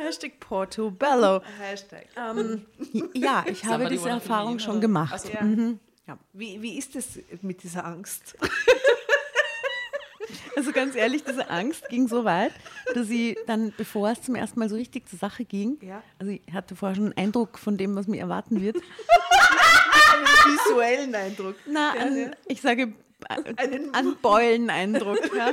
[0.00, 1.42] Hashtag Portobello.
[1.58, 2.06] Hashtag.
[2.16, 2.64] Ähm,
[3.14, 5.12] ja, ich habe diese Erfahrung schon gemacht.
[5.12, 5.30] Also,
[6.06, 6.18] Ja.
[6.34, 8.36] Wie, wie ist es mit dieser Angst?
[10.56, 12.52] Also ganz ehrlich, diese Angst ging so weit,
[12.94, 16.02] dass ich dann, bevor es zum ersten Mal so richtig zur Sache ging, Ja.
[16.18, 18.76] also ich hatte vorher schon einen Eindruck von dem, was mir erwarten wird.
[18.76, 21.56] Einen visuellen Eindruck.
[21.66, 22.92] Na, an, ich sage,
[23.56, 25.18] Einen- an Beulen-Eindruck.
[25.36, 25.50] Ja.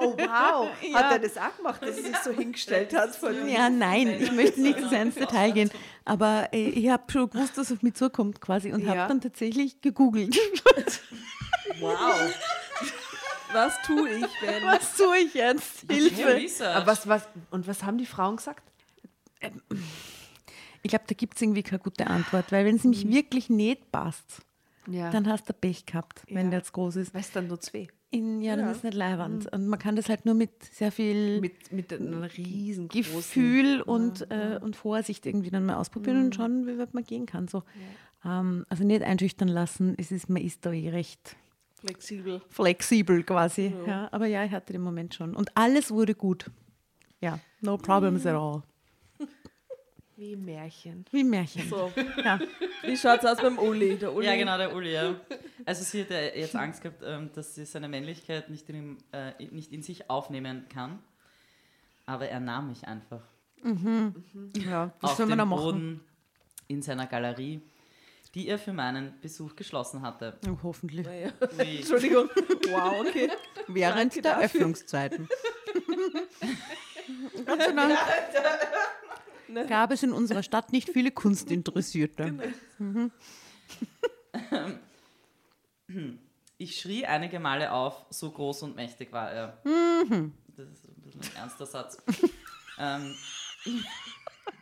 [0.00, 0.68] Oh wow.
[0.82, 0.94] Ja.
[0.94, 3.46] Hat er das auch gemacht, dass er sich so hingestellt hat vor dir?
[3.48, 5.70] ja, nein, ich möchte nicht so sehr ins Detail gehen,
[6.04, 8.90] aber äh, ich habe schon gewusst, dass auf mich zukommt quasi und Ja.
[8.94, 10.38] habe dann tatsächlich gegoogelt.
[11.80, 11.96] Wow.
[13.52, 14.62] Was tue ich, wenn...
[14.64, 15.90] was tue ich jetzt?
[15.90, 16.68] Hilfe!
[16.70, 18.62] Aber was, was, und was haben die Frauen gesagt?
[20.82, 23.90] Ich glaube, da gibt es irgendwie keine gute Antwort, weil wenn es nämlich wirklich nicht
[23.92, 24.42] passt,
[24.86, 25.10] Ja.
[25.10, 26.50] dann hast du Pech gehabt, wenn Ja.
[26.50, 27.14] der jetzt groß ist.
[27.14, 27.88] weißt dann nur zwei.
[28.10, 28.72] In, ja, dann Ja.
[28.72, 29.52] ist nicht Leiwand.
[29.52, 34.30] Und man kann das halt nur mit sehr viel Mit, mit einem riesen Gefühl und,
[34.30, 37.48] äh, und Vorsicht irgendwie dann mal ausprobieren und schauen, wie weit man gehen kann.
[37.48, 37.64] So.
[38.24, 41.36] Ähm, also nicht einschüchtern lassen, es ist, man ist da eh recht
[41.80, 42.40] Flexibel.
[42.48, 43.72] flexibel quasi.
[43.86, 44.08] Ja.
[44.12, 45.34] aber ja, ich hatte den Moment schon.
[45.36, 46.50] Und alles wurde gut.
[47.20, 48.62] Ja, no problems at all.
[50.16, 51.04] Wie ein Märchen.
[51.12, 51.68] Wie ein Märchen.
[51.68, 51.92] So,
[52.24, 52.40] Ja.
[52.82, 53.96] wie schaut's aus beim Uli?
[53.96, 55.14] Der Uli Ja, genau, der Uli, ja.
[55.64, 58.98] Also sie hat ja jetzt Angst gehabt, ähm, dass sie seine Männlichkeit nicht in, ihm,
[59.12, 60.98] äh, nicht in sich aufnehmen kann.
[62.06, 63.22] Aber er nahm mich einfach.
[64.54, 65.62] ja, was auf soll man da den machen?
[65.62, 66.00] Boden
[66.66, 67.60] in seiner Galerie,
[68.34, 70.38] die er für meinen Besuch geschlossen hatte.
[70.48, 71.06] Oh, hoffentlich.
[71.06, 71.32] Naja.
[71.58, 71.76] Ui.
[71.78, 72.28] Entschuldigung.
[72.68, 73.30] Wow, okay.
[73.68, 74.60] Während Danke der dafür.
[74.60, 75.28] Öffnungszeiten.
[77.46, 77.98] Gott sei Dank
[79.68, 82.52] gab es in unserer Stadt nicht viele Kunstinteressierte.
[86.58, 89.56] Ich schrie einige Male auf, so groß und mächtig war er.
[89.64, 91.96] Das ist ein bisschen ein ernster Satz.
[92.78, 93.14] ähm,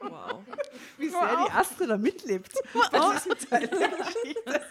[0.01, 0.43] Wow.
[0.99, 2.53] Wie sehr die Astrid da mitlebt.
[2.93, 4.43] Bei diesem Teil der Geschichte.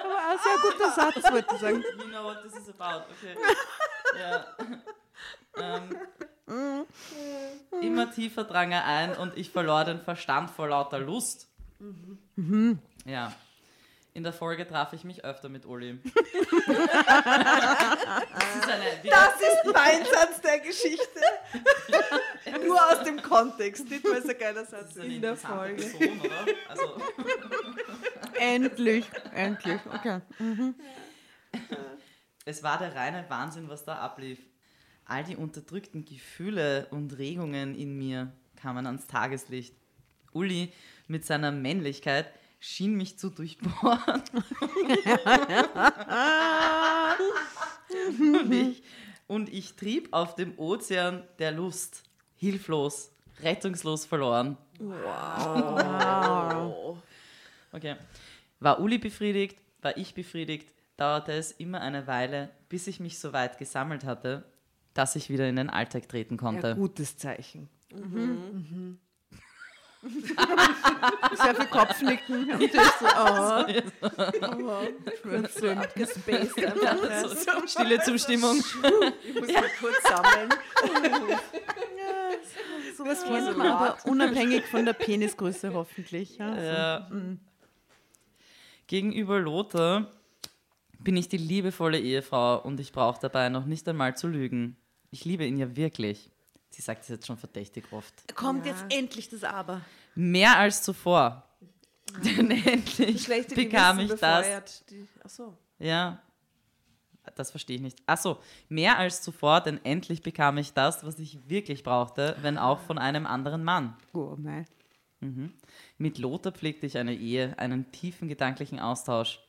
[0.00, 1.84] Aber ein sehr guter Satz, wollte ich sagen.
[1.98, 3.36] you know what this is about, okay.
[4.18, 4.46] Ja.
[5.56, 6.86] ähm,
[7.80, 11.48] immer tiefer drang er ein und ich verlor den Verstand vor lauter Lust.
[13.04, 13.32] Ja.
[14.16, 15.98] In der Folge traf ich mich öfter mit Uli.
[16.02, 16.78] das ist
[18.66, 21.20] eine, die, Das ist mein Satz der Geschichte.
[22.66, 25.82] Nur aus dem Kontext, nicht weil es ein geiler Satz das ist in der Folge.
[25.82, 26.46] Person, oder?
[26.66, 27.02] Also,
[28.40, 29.04] Endlich,
[29.34, 29.80] endlich.
[29.92, 30.22] Okay.
[32.46, 34.38] Es war der reine Wahnsinn, was da ablief.
[35.04, 39.76] All die unterdrückten Gefühle und Regungen in mir kamen ans Tageslicht.
[40.32, 40.72] Uli
[41.06, 42.32] mit seiner Männlichkeit
[42.66, 43.72] schien mich zu durchbohren.
[48.18, 48.82] und, ich,
[49.26, 52.02] und ich trieb auf dem Ozean der Lust,
[52.34, 53.12] hilflos,
[53.42, 54.58] rettungslos verloren.
[57.72, 57.96] Okay.
[58.60, 63.34] War Uli befriedigt, war ich befriedigt, dauerte es immer eine Weile, bis ich mich so
[63.34, 64.44] weit gesammelt hatte,
[64.94, 66.68] dass ich wieder in den Alltag treten konnte.
[66.68, 67.68] Ja, gutes Zeichen.
[71.36, 72.50] Sehr viel Kopfnicken.
[72.52, 73.64] Und ich so, oh,
[75.58, 75.80] schön.
[75.94, 77.10] Gespaced einfach.
[77.10, 77.28] ja.
[77.28, 78.58] So, stille Zustimmung.
[79.24, 80.50] Ich muss mal kurz sammeln.
[83.04, 86.38] Das kennt man aber unabhängig von der Penisgröße hoffentlich.
[86.38, 86.62] Ja.
[86.62, 87.10] Ja.
[88.86, 90.10] Gegenüber Lothar
[91.00, 94.76] bin ich die liebevolle Ehefrau und ich brauche dabei noch nicht einmal zu lügen.
[95.10, 96.30] Ich liebe ihn ja wirklich.
[96.70, 98.34] Sie sagt es jetzt schon verdächtig oft.
[98.34, 99.80] Kommt jetzt endlich das Aber.
[100.14, 101.42] Mehr als zuvor.
[102.24, 104.84] Denn endlich Schlechte bekam Gewissen ich das.
[104.86, 105.56] Die, ach so.
[105.78, 106.22] Ja.
[107.34, 107.98] das verstehe ich nicht.
[108.06, 108.38] Achso,
[108.68, 112.98] mehr als zuvor, denn endlich bekam ich das, was ich wirklich brauchte, wenn auch von
[112.98, 113.96] einem anderen Mann.
[114.12, 114.64] Oh, nein.
[115.98, 119.40] Mit Lothar pflegte ich eine Ehe, einen tiefen gedanklichen Austausch.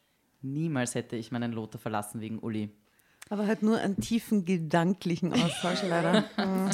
[0.41, 2.69] Niemals hätte ich meinen Lothar verlassen wegen Uli.
[3.29, 6.23] Aber halt nur einen tiefen gedanklichen Austausch leider.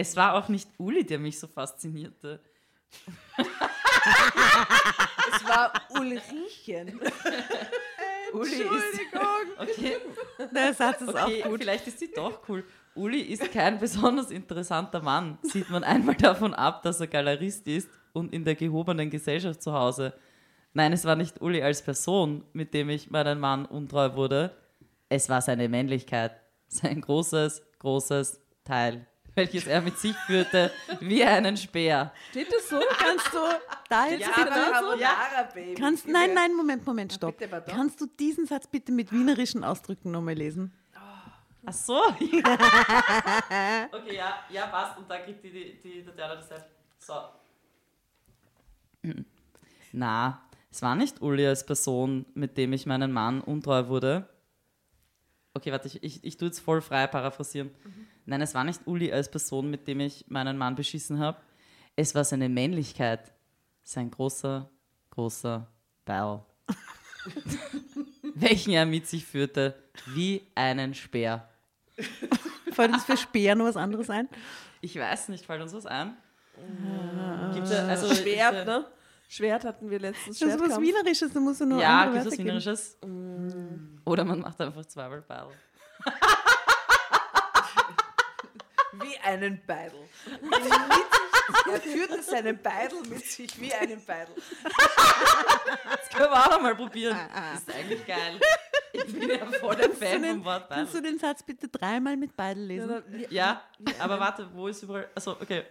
[0.00, 2.40] Es war auch nicht Uli, der mich so faszinierte.
[5.32, 6.98] Es war Ulrichen.
[8.32, 9.00] Uli ist.
[9.58, 9.96] Okay,
[10.54, 11.60] Der Satz ist okay auch gut.
[11.60, 12.64] vielleicht ist sie doch cool.
[12.94, 15.38] Uli ist kein besonders interessanter Mann.
[15.42, 19.72] Sieht man einmal davon ab, dass er Galerist ist und in der gehobenen Gesellschaft zu
[19.72, 20.14] Hause.
[20.72, 24.56] Nein, es war nicht Uli als Person, mit dem ich meinen Mann untreu wurde.
[25.10, 26.32] Es war seine Männlichkeit.
[26.68, 30.70] Sein großes, großes Teil, welches er mit sich führte,
[31.00, 32.12] wie einen Speer.
[32.30, 32.80] Steht das so?
[32.98, 33.38] Kannst du
[33.88, 34.50] da jetzt Ja, bitte...
[34.50, 35.74] Carbonara, Baby.
[35.74, 37.38] Kannst, nein, nein, Moment, Moment, stopp.
[37.38, 37.64] bitte.
[37.68, 40.72] Kannst du diesen Satz bitte mit wienerischen Ausdrücken nochmal lesen?
[41.66, 42.00] Ach so.
[42.08, 42.42] okay,
[44.16, 44.98] ja, ja, passt.
[44.98, 46.64] Und da kriegt die, die, die Tatjana das Heft.
[46.98, 47.14] So.
[49.92, 54.28] Na, es war nicht Uli als Person, mit dem ich meinen Mann untreu wurde.
[55.52, 57.70] Okay, warte, ich, ich, ich tue jetzt voll frei paraphrasieren.
[58.30, 61.38] Nein, es war nicht Uli als Person, mit dem ich meinen Mann beschissen habe.
[61.96, 63.32] Es war seine Männlichkeit.
[63.82, 64.70] Sein großer,
[65.10, 65.66] großer
[66.04, 66.44] Ball.
[68.36, 69.74] welchen er mit sich führte,
[70.06, 71.48] wie einen Speer.
[72.70, 74.28] Fällt uns für Speer noch was anderes ein?
[74.80, 76.16] Ich weiß nicht, fällt uns was ein?
[77.52, 78.84] Gibt's da, also, Schwert, ist, ne?
[79.28, 80.38] Schwert hatten wir letztens.
[80.38, 80.80] Das ist was.
[80.80, 82.48] Wienerisches, da musst du nur Ja, gibt es was Wörter geben.
[82.48, 82.98] Wienerisches?
[84.04, 85.48] Oder man macht einfach zweimal Ball.
[89.02, 90.08] Wie einen Beidel.
[91.72, 94.34] Er führte seinen Beidel mit sich wie einen Beidel.
[95.84, 97.16] Das können wir auch noch mal probieren.
[97.34, 98.40] Das ist eigentlich geil.
[98.92, 102.36] Ich bin ja voll der Fan vom Wort Kannst du den Satz bitte dreimal mit
[102.36, 103.02] beiden lesen?
[103.30, 103.62] Ja,
[103.98, 105.08] aber warte, wo ist überall.
[105.14, 105.64] Also, okay.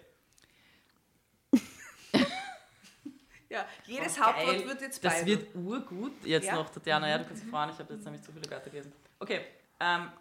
[3.50, 4.68] Ja, jedes Oh, Hauptwort geil.
[4.68, 5.40] wird jetzt Das Beidel.
[5.40, 6.56] wird urgut jetzt Ja.
[6.56, 7.10] noch, Tatjana.
[7.10, 8.94] Ja, du kannst dich freuen, ich habe jetzt nämlich zu viele Wörter gelesen.
[9.18, 9.42] Okay.
[9.80, 10.12] Ähm,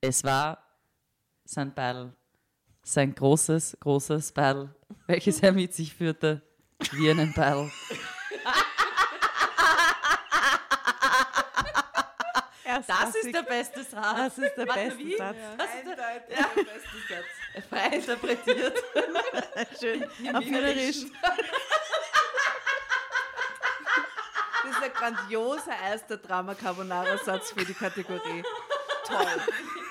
[0.00, 0.65] es war
[1.48, 2.12] sein Beil.
[2.82, 4.68] Sein großes, großes Beil,
[5.06, 6.42] welches er mit sich führte,
[6.92, 7.70] wie einen Beil.
[12.86, 14.16] Das ist der beste Satz.
[14.16, 15.16] Das ist der beste wie?
[15.16, 15.36] Satz.
[15.36, 15.96] Eindeutig
[16.28, 17.26] der beste Satz.
[17.70, 18.82] Frei interpretiert.
[19.80, 20.04] Schön.
[20.34, 21.06] Auf Wienerisch.
[24.62, 28.42] Das ist ein grandioser erster Drama Carbonara Satz für die Kategorie.
[29.06, 29.40] Toll.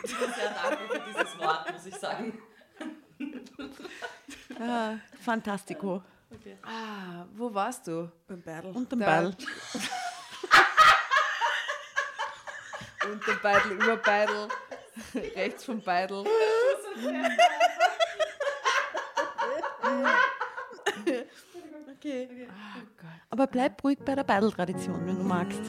[0.05, 2.39] Ich bin sehr dankbar für dieses Wort, muss ich sagen.
[4.59, 6.03] Ah, Fantastico.
[6.63, 8.11] Ah, wo warst du?
[8.27, 9.35] Beim Da- Ball.
[13.11, 14.47] Und den Beidel über Beidel.
[15.35, 16.23] Rechts vom Beidel.
[21.97, 22.47] Okay.
[23.29, 25.61] Aber bleib ruhig bei der Beidel-Tradition, wenn du magst.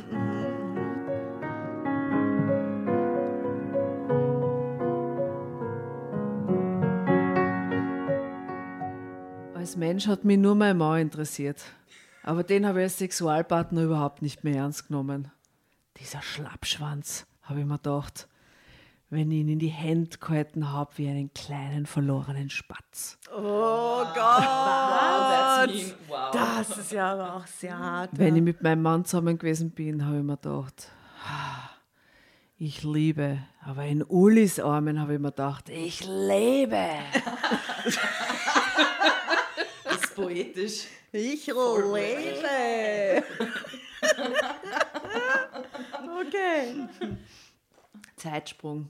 [9.66, 11.60] Als Mensch hat mich nur mein Mann interessiert.
[12.22, 15.32] Aber den habe ich als Sexualpartner überhaupt nicht mehr ernst genommen.
[15.98, 18.28] Dieser Schlappschwanz, habe ich mir gedacht,
[19.10, 23.18] wenn ich ihn in die Hände gehalten habe wie einen kleinen verlorenen Spatz.
[23.36, 24.44] Oh Gott.
[24.44, 25.92] Wow, mean.
[26.06, 26.30] Wow.
[26.32, 28.10] Das ist ja aber auch sehr hart.
[28.12, 30.92] Wenn ich mit meinem Mann zusammen gewesen bin, habe ich mir gedacht,
[31.28, 31.70] ah,
[32.56, 33.38] ich liebe.
[33.64, 36.86] Aber in Ulis Armen habe ich mir gedacht, ich lebe.
[40.16, 40.86] Poetisch.
[41.12, 43.22] Ich lebe.
[46.26, 46.88] okay.
[48.16, 48.88] Zeitsprung.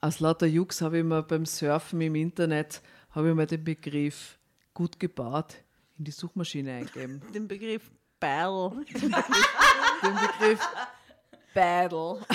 [0.00, 2.82] Aus lauter Jux habe ich mir beim Surfen im Internet
[3.12, 4.36] habe ich mir den Begriff
[4.74, 5.54] gut gebaut
[5.96, 7.22] in die Suchmaschine eingegeben.
[7.32, 8.72] Den Begriff Beil.
[10.02, 10.60] Den Begriff
[11.54, 12.20] Battle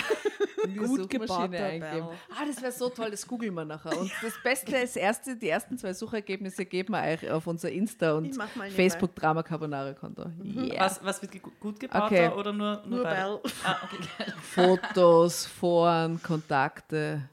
[0.77, 1.09] Gut.
[1.09, 2.09] Battle.
[2.29, 3.97] Ah, das wäre so toll, das googeln wir nachher.
[3.97, 8.13] Und das Beste ist, erste, die ersten zwei Suchergebnisse geben wir euch auf unser Insta
[8.13, 8.83] und Ich mach mal nebenbei.
[8.83, 10.25] Facebook Drama Carbonara Konto.
[10.43, 10.79] Yeah.
[10.85, 12.27] Was, was wird gut gebaut Okay.
[12.29, 13.03] oder nur, nur, Nur?
[13.03, 13.39] Beil.
[13.63, 14.31] Ah, okay.
[14.41, 17.27] Fotos, Foren, Kontakte.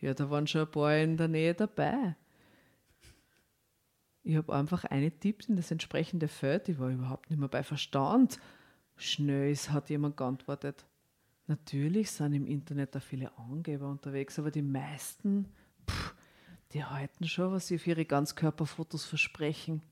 [0.00, 2.16] Ja, da waren schon ein paar in der Nähe dabei.
[4.24, 6.68] Ich habe einfach eingetippt in das entsprechende Feld.
[6.68, 8.38] Ich war überhaupt nicht mehr bei Verstand.
[8.96, 10.84] Schnell ist- hat jemand geantwortet.
[11.52, 15.52] Natürlich sind im Internet da viele Angeber unterwegs, aber die meisten,
[15.86, 16.14] pff,
[16.72, 19.82] die halten schon, was sie für ihre Ganzkörperfotos versprechen.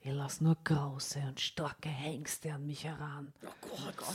[0.00, 3.34] Ich lasse nur große und starke Hengste an mich heran.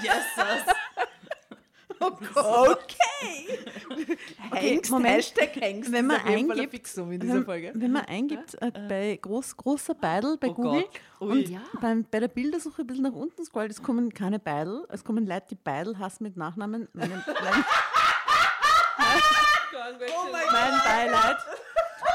[0.00, 0.75] yes,
[2.36, 3.58] Okay.
[4.52, 5.16] Hengst, Moment.
[5.16, 5.90] Hashtag Hengst.
[5.92, 7.72] Wenn man eingibt- Fixum in dieser Wenn, Folge.
[7.74, 10.90] wenn man eingibt äh, bei groß, großer Beidel bei Oh Google Gott.
[11.20, 15.02] Und beim, bei der Bildersuche ein bisschen nach unten scrollt, es kommen keine Beidel, es
[15.04, 16.88] kommen Leute, die Beidel hassen mit Nachnamen.
[16.92, 17.24] Meinen,
[20.32, 21.36] mein, mein Beileid.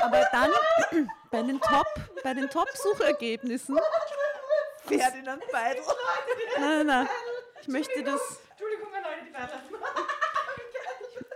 [0.03, 0.49] Aber dann
[1.31, 1.87] bei den Top,
[2.23, 3.77] bei den Top-Suchergebnissen.
[4.85, 5.81] Ferdinand Beidel.
[6.59, 7.07] Nein, nein, nein.
[7.61, 8.19] Ich möchte das.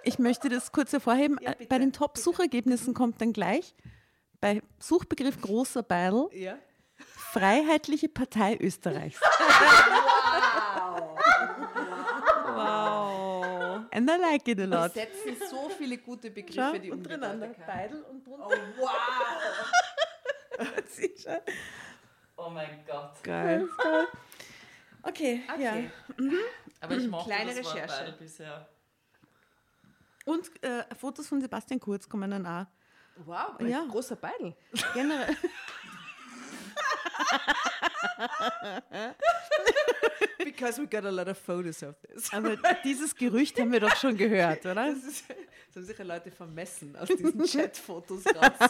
[0.05, 1.37] Ich möchte das kurz hervorheben.
[1.39, 3.75] Äh, bei den Top-Suchergebnissen kommt dann gleich
[4.39, 6.57] bei Suchbegriff großer Beidel Ja.
[6.97, 9.19] Freiheitliche Partei Österreichs.
[12.55, 13.81] Wow.
[13.91, 14.93] And I like it a Wir lot.
[14.93, 17.47] setzen so viele gute Schau, Begriffe, die untereinander.
[17.65, 18.47] Beidel und drunter.
[18.47, 18.91] Oh, wow.
[22.37, 23.11] Oh mein Gott.
[23.23, 23.67] Geil.
[25.03, 25.71] Okay, ja.
[25.73, 25.89] Okay.
[26.81, 27.97] Aber ich mochte Kleine das Wort Recherche.
[28.03, 28.67] Beidel bisher.
[30.25, 32.65] Und äh, Fotos von Sebastian Kurz kommen dann auch.
[33.25, 33.81] Wow, Ja.
[33.83, 34.55] ein großer Beidel.
[34.93, 35.35] Generell.
[40.43, 42.31] Because we got a lot of photos of this.
[42.33, 44.75] Aber dieses Gerücht haben wir doch schon gehört, oder?
[44.93, 48.69] Das, ist, das haben sicher Leute vermessen aus diesen Chatfotos raus.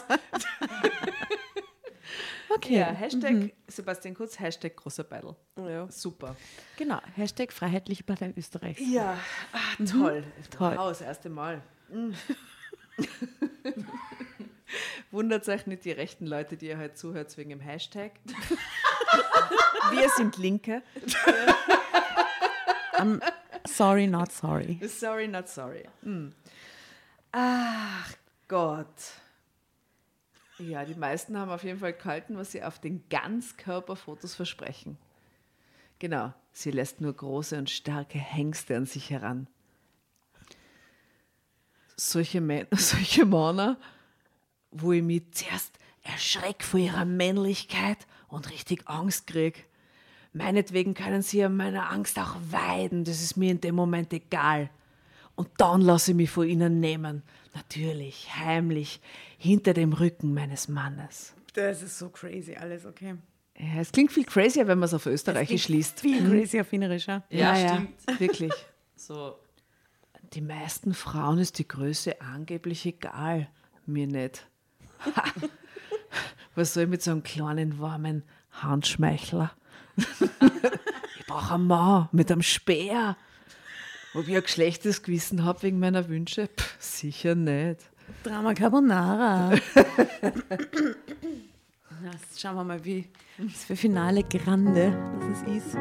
[2.56, 2.78] Okay.
[2.78, 5.36] Ja, Hashtag Sebastian Kurz, Hashtag großer Beidel.
[5.56, 5.90] Ja.
[5.90, 6.36] Super.
[6.76, 7.00] Genau.
[7.14, 8.80] Hashtag Freiheitliche Partei Österreichs.
[8.80, 9.18] Ja,
[9.52, 10.24] ah, toll.
[10.50, 10.76] Toll.
[10.76, 11.62] Wow, das erste Mal.
[11.88, 12.14] Mm.
[15.12, 18.10] Wundert euch nicht die rechten Leute, die ihr heute zuhört, wegen dem Hashtag.
[19.92, 20.82] Wir sind Linke.
[23.68, 24.80] Sorry, not sorry.
[24.88, 25.84] Sorry, not sorry.
[26.02, 26.32] Mm.
[27.32, 28.14] Ach
[28.48, 29.12] Gott.
[30.58, 34.96] Ja, die meisten haben auf jeden Fall gehalten, was sie auf den Ganzkörperfotos versprechen.
[35.98, 39.48] Genau, sie lässt nur große und starke Hengste an sich heran.
[41.96, 43.78] Solche, Mä- solche Männer,
[44.70, 49.66] wo ich mich zuerst erschreck vor ihrer Männlichkeit und richtig Angst krieg.
[50.32, 54.70] Meinetwegen können sie an meiner Angst auch weiden, das ist mir in dem Moment egal.
[55.36, 57.22] Und dann lasse ich mich von ihnen nehmen.
[57.54, 59.00] Natürlich, heimlich,
[59.38, 61.34] hinter dem Rücken meines Mannes.
[61.54, 63.16] Das ist so crazy alles, okay.
[63.58, 66.00] Ja, es klingt viel crazier, wenn man es auf Österreichisch liest.
[66.00, 67.22] Viel crazy auf Wienerisch, ja.
[67.30, 67.94] Ja, ja, stimmt.
[68.20, 68.52] wirklich.
[68.94, 69.38] So,
[70.34, 73.48] Die meisten Frauen ist die Größe angeblich egal.
[73.86, 74.46] Mir nicht.
[75.04, 75.24] Ha.
[76.54, 79.52] Was soll ich mit so einem kleinen, warmen Handschmeichler?
[79.96, 83.16] ich brauche einen Mann mit einem Speer.
[84.16, 86.48] Ob ich ein schlechtes Gewissen habe wegen meiner Wünsche?
[86.48, 87.80] Pff, sicher nicht.
[88.22, 89.52] Drama Carbonara.
[92.02, 93.06] Das schauen wir mal, wie
[93.38, 95.76] das für Finale Grande das es ist.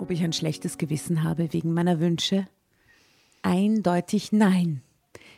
[0.00, 2.48] Ob ich ein schlechtes Gewissen habe wegen meiner Wünsche?
[3.42, 4.82] Eindeutig nein.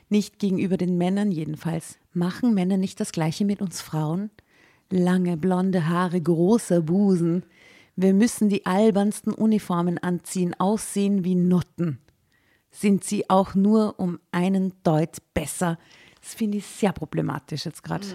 [0.08, 1.98] Nicht gegenüber den Männern jedenfalls.
[2.12, 4.30] Machen Männer nicht das gleiche mit uns Frauen?
[4.90, 7.44] Lange blonde Haare, großer Busen.
[7.96, 11.98] Wir müssen die albernsten Uniformen anziehen, aussehen wie Nutten.
[12.70, 15.78] Sind sie auch nur um einen Deut besser?
[16.22, 18.06] Das finde ich sehr problematisch jetzt gerade.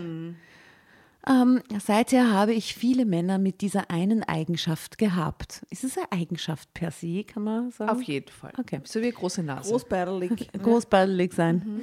[1.26, 5.66] Ähm, seither habe ich viele Männer mit dieser einen Eigenschaft gehabt.
[5.70, 7.92] Ist es eine Eigenschaft per se, kann man sagen?
[7.92, 8.52] Auf jeden Fall.
[8.58, 8.82] Okay.
[8.84, 9.70] So wie eine große Nase.
[9.70, 10.50] Großbeidelig.
[10.62, 11.82] großbeidelig sein.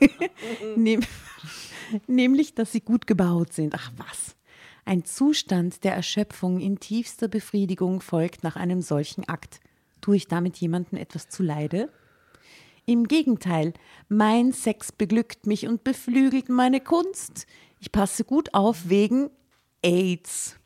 [0.76, 1.00] Nehm,
[2.06, 3.74] nämlich, dass sie gut gebaut sind.
[3.74, 4.34] Ach was.
[4.86, 9.60] Ein Zustand der Erschöpfung in tiefster Befriedigung folgt nach einem solchen Akt.
[10.00, 11.90] Tue ich damit jemandem etwas zuleide?
[12.86, 13.74] Im Gegenteil,
[14.08, 17.46] mein Sex beglückt mich und beflügelt meine Kunst.
[17.80, 19.30] Ich passe gut auf wegen
[19.82, 20.56] AIDS.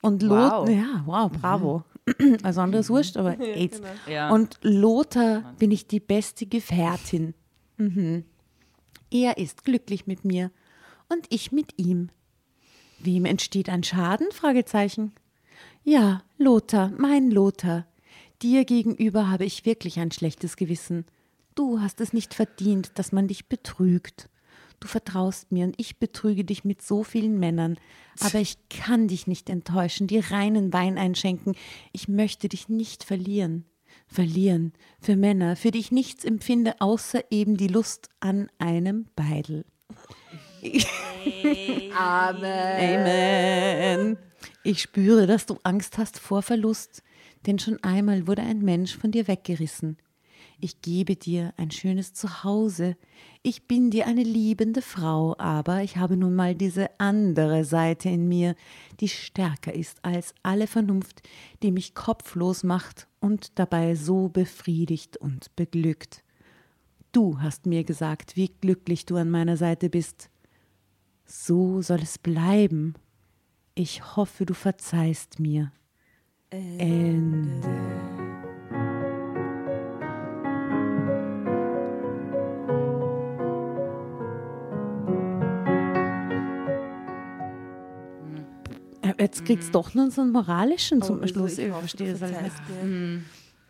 [0.00, 0.68] Und Lot, Wow.
[0.68, 1.84] ja, wow, bravo.
[2.42, 3.80] Also anderes wurscht, aber AIDS.
[4.08, 4.30] Ja.
[4.30, 7.34] Und Lothar bin ich die beste Gefährtin.
[7.76, 8.24] Mhm.
[9.10, 10.50] Er ist glücklich mit mir
[11.08, 12.08] und ich mit ihm.
[12.98, 14.26] Wem entsteht ein Schaden?
[14.32, 15.12] Fragezeichen.
[15.84, 17.86] Ja, Lothar, mein Lothar.
[18.42, 21.04] Dir gegenüber habe ich wirklich ein schlechtes Gewissen.
[21.54, 24.28] Du hast es nicht verdient, dass man dich betrügt.
[24.82, 27.78] Du vertraust mir und ich betrüge dich mit so vielen Männern.
[28.18, 31.54] Aber ich kann dich nicht enttäuschen, dir reinen Wein einschenken.
[31.92, 33.64] Ich möchte dich nicht verlieren.
[34.08, 39.64] Verlieren für Männer, für die ich nichts empfinde, außer eben die Lust an einem Beidel.
[41.96, 43.00] Amen.
[43.00, 44.18] Amen.
[44.64, 47.04] Ich spüre, dass du Angst hast vor Verlust.
[47.46, 49.96] denn schon einmal wurde ein Mensch von dir weggerissen.
[50.64, 52.96] Ich gebe dir ein schönes Zuhause.
[53.42, 58.28] Ich bin dir eine liebende Frau, aber ich habe nun mal diese andere Seite in
[58.28, 58.54] mir,
[59.00, 61.28] die stärker ist als alle Vernunft,
[61.64, 66.22] die mich kopflos macht und dabei so befriedigt und beglückt.
[67.10, 70.30] Du hast mir gesagt, wie glücklich du an meiner Seite bist.
[71.24, 72.94] So soll es bleiben.
[73.74, 75.72] Ich hoffe, du verzeihst mir.
[76.50, 77.66] Ende.
[77.66, 78.31] Äh,
[89.22, 91.58] Jetzt kriegt es doch noch so einen moralischen zum Oh, also Schluss.
[91.58, 92.52] ich Ich verstehe das alles nicht.
[92.54, 93.22] verzeihst mir.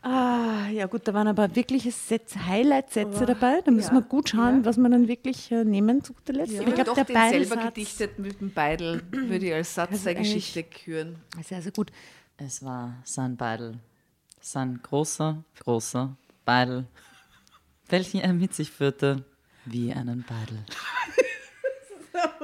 [0.04, 3.60] Ah, ja gut, da waren aber wirkliche Sätze, Highlight-Sätze Aber, dabei.
[3.64, 4.64] Da müssen ja, wir gut schauen, ja.
[4.64, 6.54] was wir dann wirklich äh, nehmen zu guter Letzt.
[6.54, 6.62] Ja.
[6.66, 7.20] Ich glaube, der den selber
[7.54, 11.16] Beidelsatz gedichtet mit dem Beidel würde ich als Satz Also der Geschichte küren.
[11.44, 11.92] Sehr, sehr gut.
[12.36, 13.78] Es war sein Beidel.
[14.40, 16.86] Sein großer, großer Beidel,
[17.88, 19.24] welchen er mit sich führte,
[19.66, 20.58] wie einen Beidel.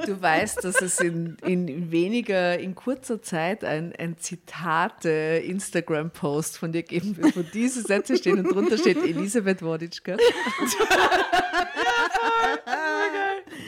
[0.07, 6.83] Du weißt, dass es in, in weniger, in kurzer Zeit ein, ein Zitate-Instagram-Post von dir
[6.83, 10.17] geben wird, wo diese Sätze stehen und drunter steht Elisabeth Woditschka.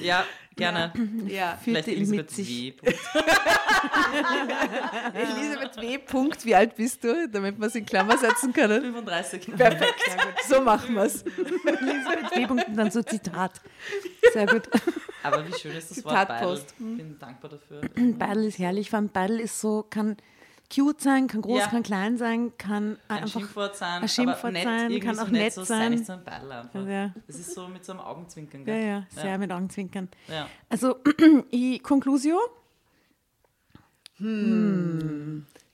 [0.03, 0.25] Ja,
[0.57, 0.93] gerne.
[1.29, 2.37] Ja, Vielleicht ihn mit Elisabeth.
[2.39, 2.73] W.
[5.15, 5.99] Elisabeth W.
[5.99, 8.83] Punkt, wie alt bist du, damit wir es in Klammer setzen können?
[8.83, 9.57] 35.
[9.57, 9.95] Perfekt,
[10.49, 11.23] so machen wir es.
[11.23, 13.61] Elisabeth Webung und dann so Zitat.
[14.33, 14.69] Sehr gut.
[15.23, 16.57] Aber wie schön ist das Wort Beidel.
[16.57, 16.75] Zitatpost.
[16.79, 17.81] Ich bin dankbar dafür.
[18.19, 20.17] Beidel ist herrlich, vor allem Beidel ist so, kann
[20.73, 21.67] cute sein, kann groß, Ja.
[21.67, 25.15] kann klein sein, kann Ein einfach Schimpfwort sein, ein Schimpfwort aber nett, sein, irgendwie kann
[25.17, 25.81] so auch nett nett so, sein.
[25.81, 26.87] Sei nicht so ein Beidel einfach.
[26.87, 27.15] Ja.
[27.27, 28.61] Es ist so mit so einem Augenzwinkern.
[28.61, 28.87] ja, Gell?
[28.87, 30.09] ja, sehr mit Augenzwinkern.
[30.29, 30.49] Ja.
[30.69, 30.97] Also,
[31.51, 32.39] ich, Conclusio,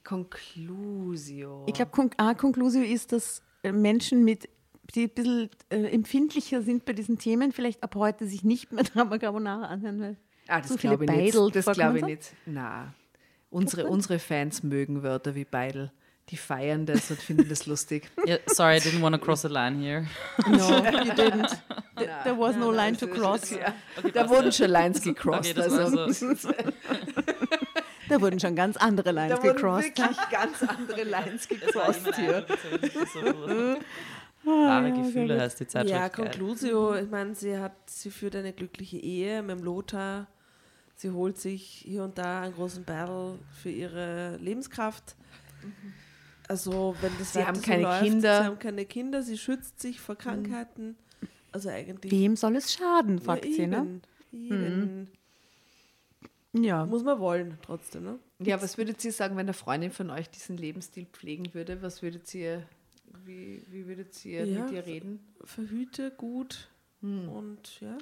[0.04, 1.64] Conclusio.
[1.66, 4.48] ich glaube, ah, Conclusio ist, dass äh, Menschen mit
[4.94, 8.84] die ein bisschen äh, empfindlicher sind bei diesen Themen, vielleicht ab heute sich nicht mehr
[8.94, 10.16] Drama Carbonara anhören, weil
[10.48, 11.56] ah, das so viele glaube ich Beidel nicht.
[11.56, 12.06] Das glaube ich so?
[12.06, 12.34] nicht.
[12.46, 12.94] Na,
[13.56, 15.90] unsere, unsere Fans mögen Wörter wie Beidel.
[16.30, 18.10] Die feiern das und finden das lustig.
[18.26, 20.06] Yeah, sorry, I didn't want to cross a line here.
[20.48, 20.56] No,
[21.04, 21.50] you didn't.
[21.96, 23.50] Th- There was no line to cross.
[23.50, 23.72] Ja.
[23.96, 25.56] Okay, Da wurden schon Lines gecrossed.
[25.56, 26.12] Okay, also.
[26.12, 26.50] so.
[28.08, 29.98] Da wurden schon ganz andere Lines Da wurden gecrossed.
[29.98, 32.44] wirklich ganz andere Lines gecrossed hier.
[33.12, 33.76] so
[34.50, 35.94] Wahre Gefühle heißt die Zeitschrift.
[36.00, 36.08] Ja.
[36.08, 40.26] Conclusio, ich meine, sie hat, sie führt eine glückliche Ehe mit dem Lothar.
[40.96, 45.14] Sie holt sich hier und da einen großen Battle für ihre Lebenskraft.
[46.48, 48.40] Also, wenn das Sie haben so keine läuft, Kinder.
[48.40, 50.96] Sie haben keine Kinder, sie schützt sich vor Krankheiten.
[51.52, 52.10] Also eigentlich.
[52.12, 54.00] Wem soll es schaden, ja, fragt sie, ne?
[54.32, 55.08] eben, eben.
[56.64, 56.86] Ja.
[56.86, 58.18] Muss man wollen, trotzdem, ne?
[58.38, 61.82] Ja, was würdet ihr sagen, wenn eine Freundin von euch diesen Lebensstil pflegen würde?
[61.82, 62.62] Was würdet ihr,
[63.24, 64.64] wie, wie würdet ihr Ja.
[64.64, 65.20] mit ihr reden?
[65.44, 66.68] Verhüte gut
[67.02, 67.98] und ja.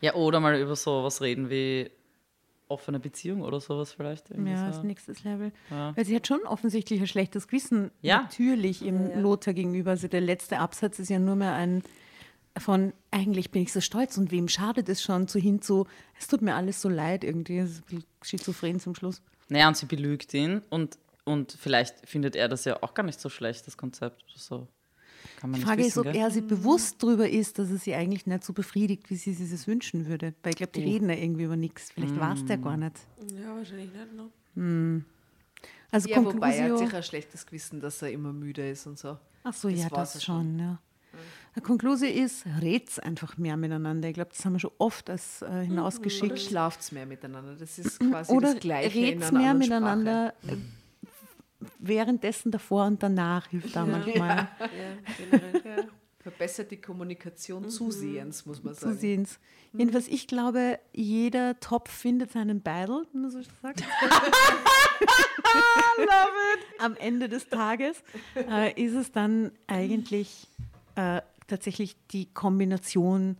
[0.00, 1.90] Ja, oder mal über sowas reden wie
[2.68, 4.30] offene Beziehung oder sowas vielleicht.
[4.30, 4.76] irgendwie Ja, so.
[4.76, 5.52] das nächstes Level.
[5.70, 5.96] Ja.
[5.96, 7.90] Weil sie hat schon offensichtlich ein schlechtes Gewissen.
[8.02, 8.22] Ja.
[8.22, 9.20] Natürlich im Ja, ja.
[9.20, 9.92] Lothar gegenüber.
[9.92, 11.82] Also der letzte Absatz ist ja nur mehr ein
[12.58, 15.86] von eigentlich bin ich so stolz und wem schadet es schon, zu hin zu,
[16.18, 17.60] es tut mir alles so leid irgendwie.
[17.60, 19.22] Das ist ein bisschen schizophren zum Schluss.
[19.48, 23.20] Naja, und sie belügt ihn und, und vielleicht findet er das ja auch gar nicht
[23.20, 24.68] so schlecht, das Konzept oder so.
[25.38, 26.16] Kann man Die Frage wissen, ist, ob gell?
[26.16, 29.48] er sich bewusst darüber ist, dass er sie eigentlich nicht so befriedigt, wie sie sich
[29.50, 30.34] das wünschen würde.
[30.42, 31.92] Weil ich glaube, die reden ja irgendwie über nichts.
[31.92, 32.96] Vielleicht weiß der gar nicht.
[33.40, 34.14] Ja, wahrscheinlich nicht,
[34.56, 35.04] ne?
[35.92, 38.98] Also Ja, wobei er hat sicher ein schlechtes Gewissen, dass er immer müde ist und
[38.98, 39.16] so.
[39.44, 40.34] Ach so, Das ja, das schon.
[40.44, 40.78] schon, ja.
[41.54, 44.08] Der Conclusio ist, red's einfach mehr miteinander.
[44.08, 46.38] Ich glaube, das haben wir schon oft als äh, Oder hinausgeschickt.
[46.38, 47.54] schlaft's mehr miteinander.
[47.54, 50.56] Das ist quasi Oder das Gleiche red's einer mehr miteinander äh,
[51.78, 54.48] währenddessen davor und danach hilft da manchmal.
[54.58, 55.60] Ja, generell.
[55.60, 55.88] Sprache.
[56.20, 58.94] Verbessert die Kommunikation zusehends, muss man sagen.
[58.94, 59.38] Zusehends.
[59.72, 63.84] Jedenfalls, ich glaube, jeder Topf findet seinen Beidel, wenn man so sagt.
[66.80, 68.02] Am Ende des Tages
[68.34, 70.48] äh, ist es dann eigentlich
[70.96, 73.36] äh, tatsächlich die Kombination,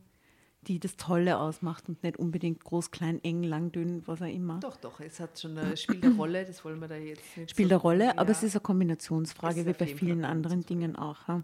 [0.63, 4.59] die das Tolle ausmacht und nicht unbedingt groß, klein, eng, lang, dünn, was auch immer.
[4.61, 7.51] Doch, doch, es hat schon eine, spielt eine Rolle, das wollen wir da jetzt nicht
[7.51, 8.37] Spielt so, eine Rolle, aber ja.
[8.37, 11.29] es ist eine Kombinationsfrage, wie bei vielen anderen Dingen auch.
[11.29, 11.43] Ja.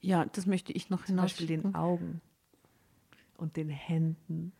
[0.00, 1.62] ja, das möchte ich noch Zum Beispiel hinaus.
[1.62, 2.20] den Augen
[3.36, 4.52] und den Händen.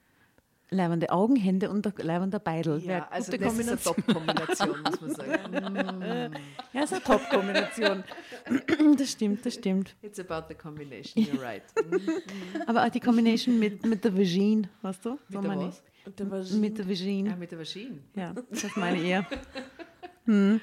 [0.72, 2.78] Leibende Augen, Hände und der leibender Beidel.
[2.80, 3.96] Ja, Wäre also das ist eine Kombination.
[3.96, 6.32] Top-Kombination, muss man sagen.
[6.72, 8.04] Ja, ist eine Top-Kombination.
[8.98, 9.94] das stimmt, das stimmt.
[10.02, 11.62] It's about the combination, you're right.
[12.66, 15.10] Aber auch die Kombination mit, mit der Vagine, weißt du?
[15.10, 15.82] Mit So der meine was?
[16.06, 16.32] Und der ich.
[16.32, 17.36] Vagin- Mit der Ja, Vagine.
[17.36, 17.98] mit der Vagine.
[18.16, 19.26] Ja, das meine ich eher.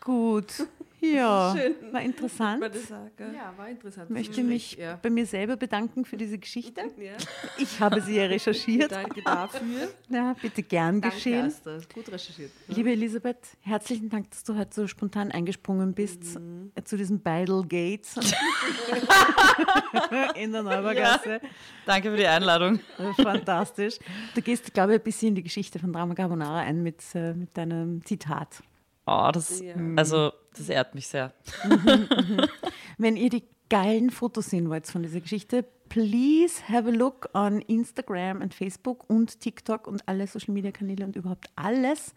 [0.00, 0.66] Gut.
[1.00, 1.92] Ja, Schön.
[1.92, 2.64] war interessant.
[2.74, 3.10] Sache.
[3.34, 4.06] Ja, war interessant.
[4.10, 4.98] Ich möchte mich Ja.
[5.00, 6.80] bei mir selber bedanken für diese Geschichte.
[6.98, 7.12] Ja.
[7.58, 8.90] Ich habe sie ja recherchiert.
[8.90, 9.88] Danke dafür.
[10.08, 11.46] Ja, bitte gern Danke, geschehen.
[11.46, 11.78] Asta.
[11.94, 12.50] Gut recherchiert.
[12.66, 16.22] Liebe Elisabeth, herzlichen Dank, dass du heute so spontan eingesprungen bist
[16.74, 18.16] äh, zu diesem Beidel Gates
[20.34, 21.40] in der Neubergasse.
[21.86, 22.80] Danke für die Einladung.
[22.98, 23.98] Äh, Fantastisch.
[24.34, 27.34] Du gehst, glaube ich, ein bisschen in die Geschichte von Drama Carbonara ein mit, äh,
[27.34, 28.62] mit deinem Zitat.
[29.08, 29.74] Oh, das, Ja.
[29.96, 31.32] also, das ehrt mich sehr.
[32.98, 37.60] Wenn ihr die geilen Fotos sehen wollt von dieser Geschichte, please have a look on
[37.62, 42.14] Instagram und Facebook und TikTok und alle Social Media Kanäle und überhaupt alles.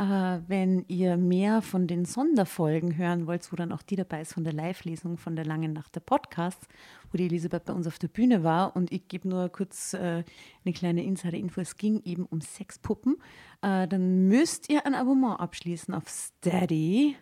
[0.00, 4.32] Äh, wenn ihr mehr von den Sonderfolgen hören wollt, wo dann auch die dabei ist
[4.32, 6.66] von der Live-Lesung von der Langen Nacht der Podcasts,
[7.12, 10.24] wo die Elisabeth bei uns auf der Bühne war und ich gebe nur kurz äh,
[10.64, 13.18] eine kleine Insider-Info, es ging eben um Sexpuppen,
[13.60, 17.16] äh, dann müsst ihr ein Abonnement abschließen auf Steady.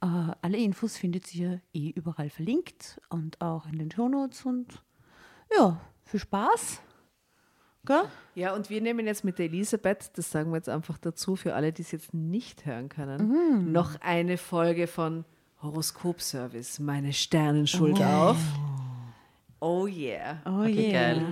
[0.00, 0.06] Äh,
[0.40, 4.84] alle Infos findet ihr eh überall verlinkt und auch in den Shownotes und
[5.58, 6.80] ja, viel Spaß.
[7.86, 8.02] Gell?
[8.34, 11.54] Ja, und wir nehmen jetzt mit der Elisabeth, das sagen wir jetzt einfach dazu, für
[11.54, 13.28] alle, die es jetzt nicht hören können,
[13.62, 13.72] Mhm.
[13.72, 15.24] noch eine Folge von
[15.62, 18.36] Horoskopservice, meine Sternenschuld auf.
[19.60, 20.42] Oh yeah.
[20.44, 21.14] Oh Okay, yeah.
[21.14, 21.26] geil.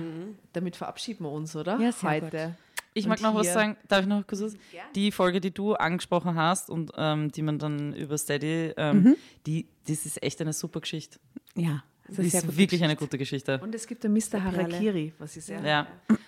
[0.53, 1.79] Damit verabschieden wir uns, oder?
[1.79, 2.55] Ja, sehr Heute.
[2.95, 3.75] Ich Und mag noch was sagen.
[3.87, 4.53] Darf ich noch kurz was?
[4.95, 9.15] Die Folge, die du angesprochen hast und ähm, die man dann über Steady, ähm,
[9.47, 11.19] die, das ist echt eine super Geschichte.
[11.55, 13.05] Ja, das ist, ist wirklich eine Geschichte.
[13.05, 13.59] gute Geschichte.
[13.63, 14.43] Und es gibt einen Mr.
[14.43, 15.87] Harakiri, was ich sehr Ja.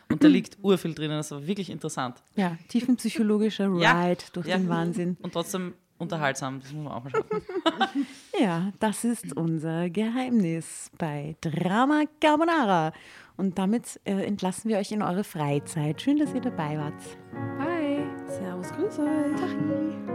[0.09, 1.17] Und da liegt urviel drinnen.
[1.17, 2.21] Das war wirklich interessant.
[2.35, 4.05] Ja, tiefenpsychologischer Ja.
[4.05, 4.57] Ride durch Ja.
[4.57, 5.17] den Wahnsinn.
[5.21, 6.59] Und trotzdem unterhaltsam.
[6.61, 7.41] Das muss man auch mal schaffen.
[8.39, 12.91] Ja, das ist unser Geheimnis bei Drama Carbonara.
[13.37, 16.01] Und damit äh, entlassen wir euch in eure Freizeit.
[16.01, 17.01] Schön, dass ihr dabei wart.
[17.57, 18.05] Bye.
[18.27, 20.14] Servus, grüß euch.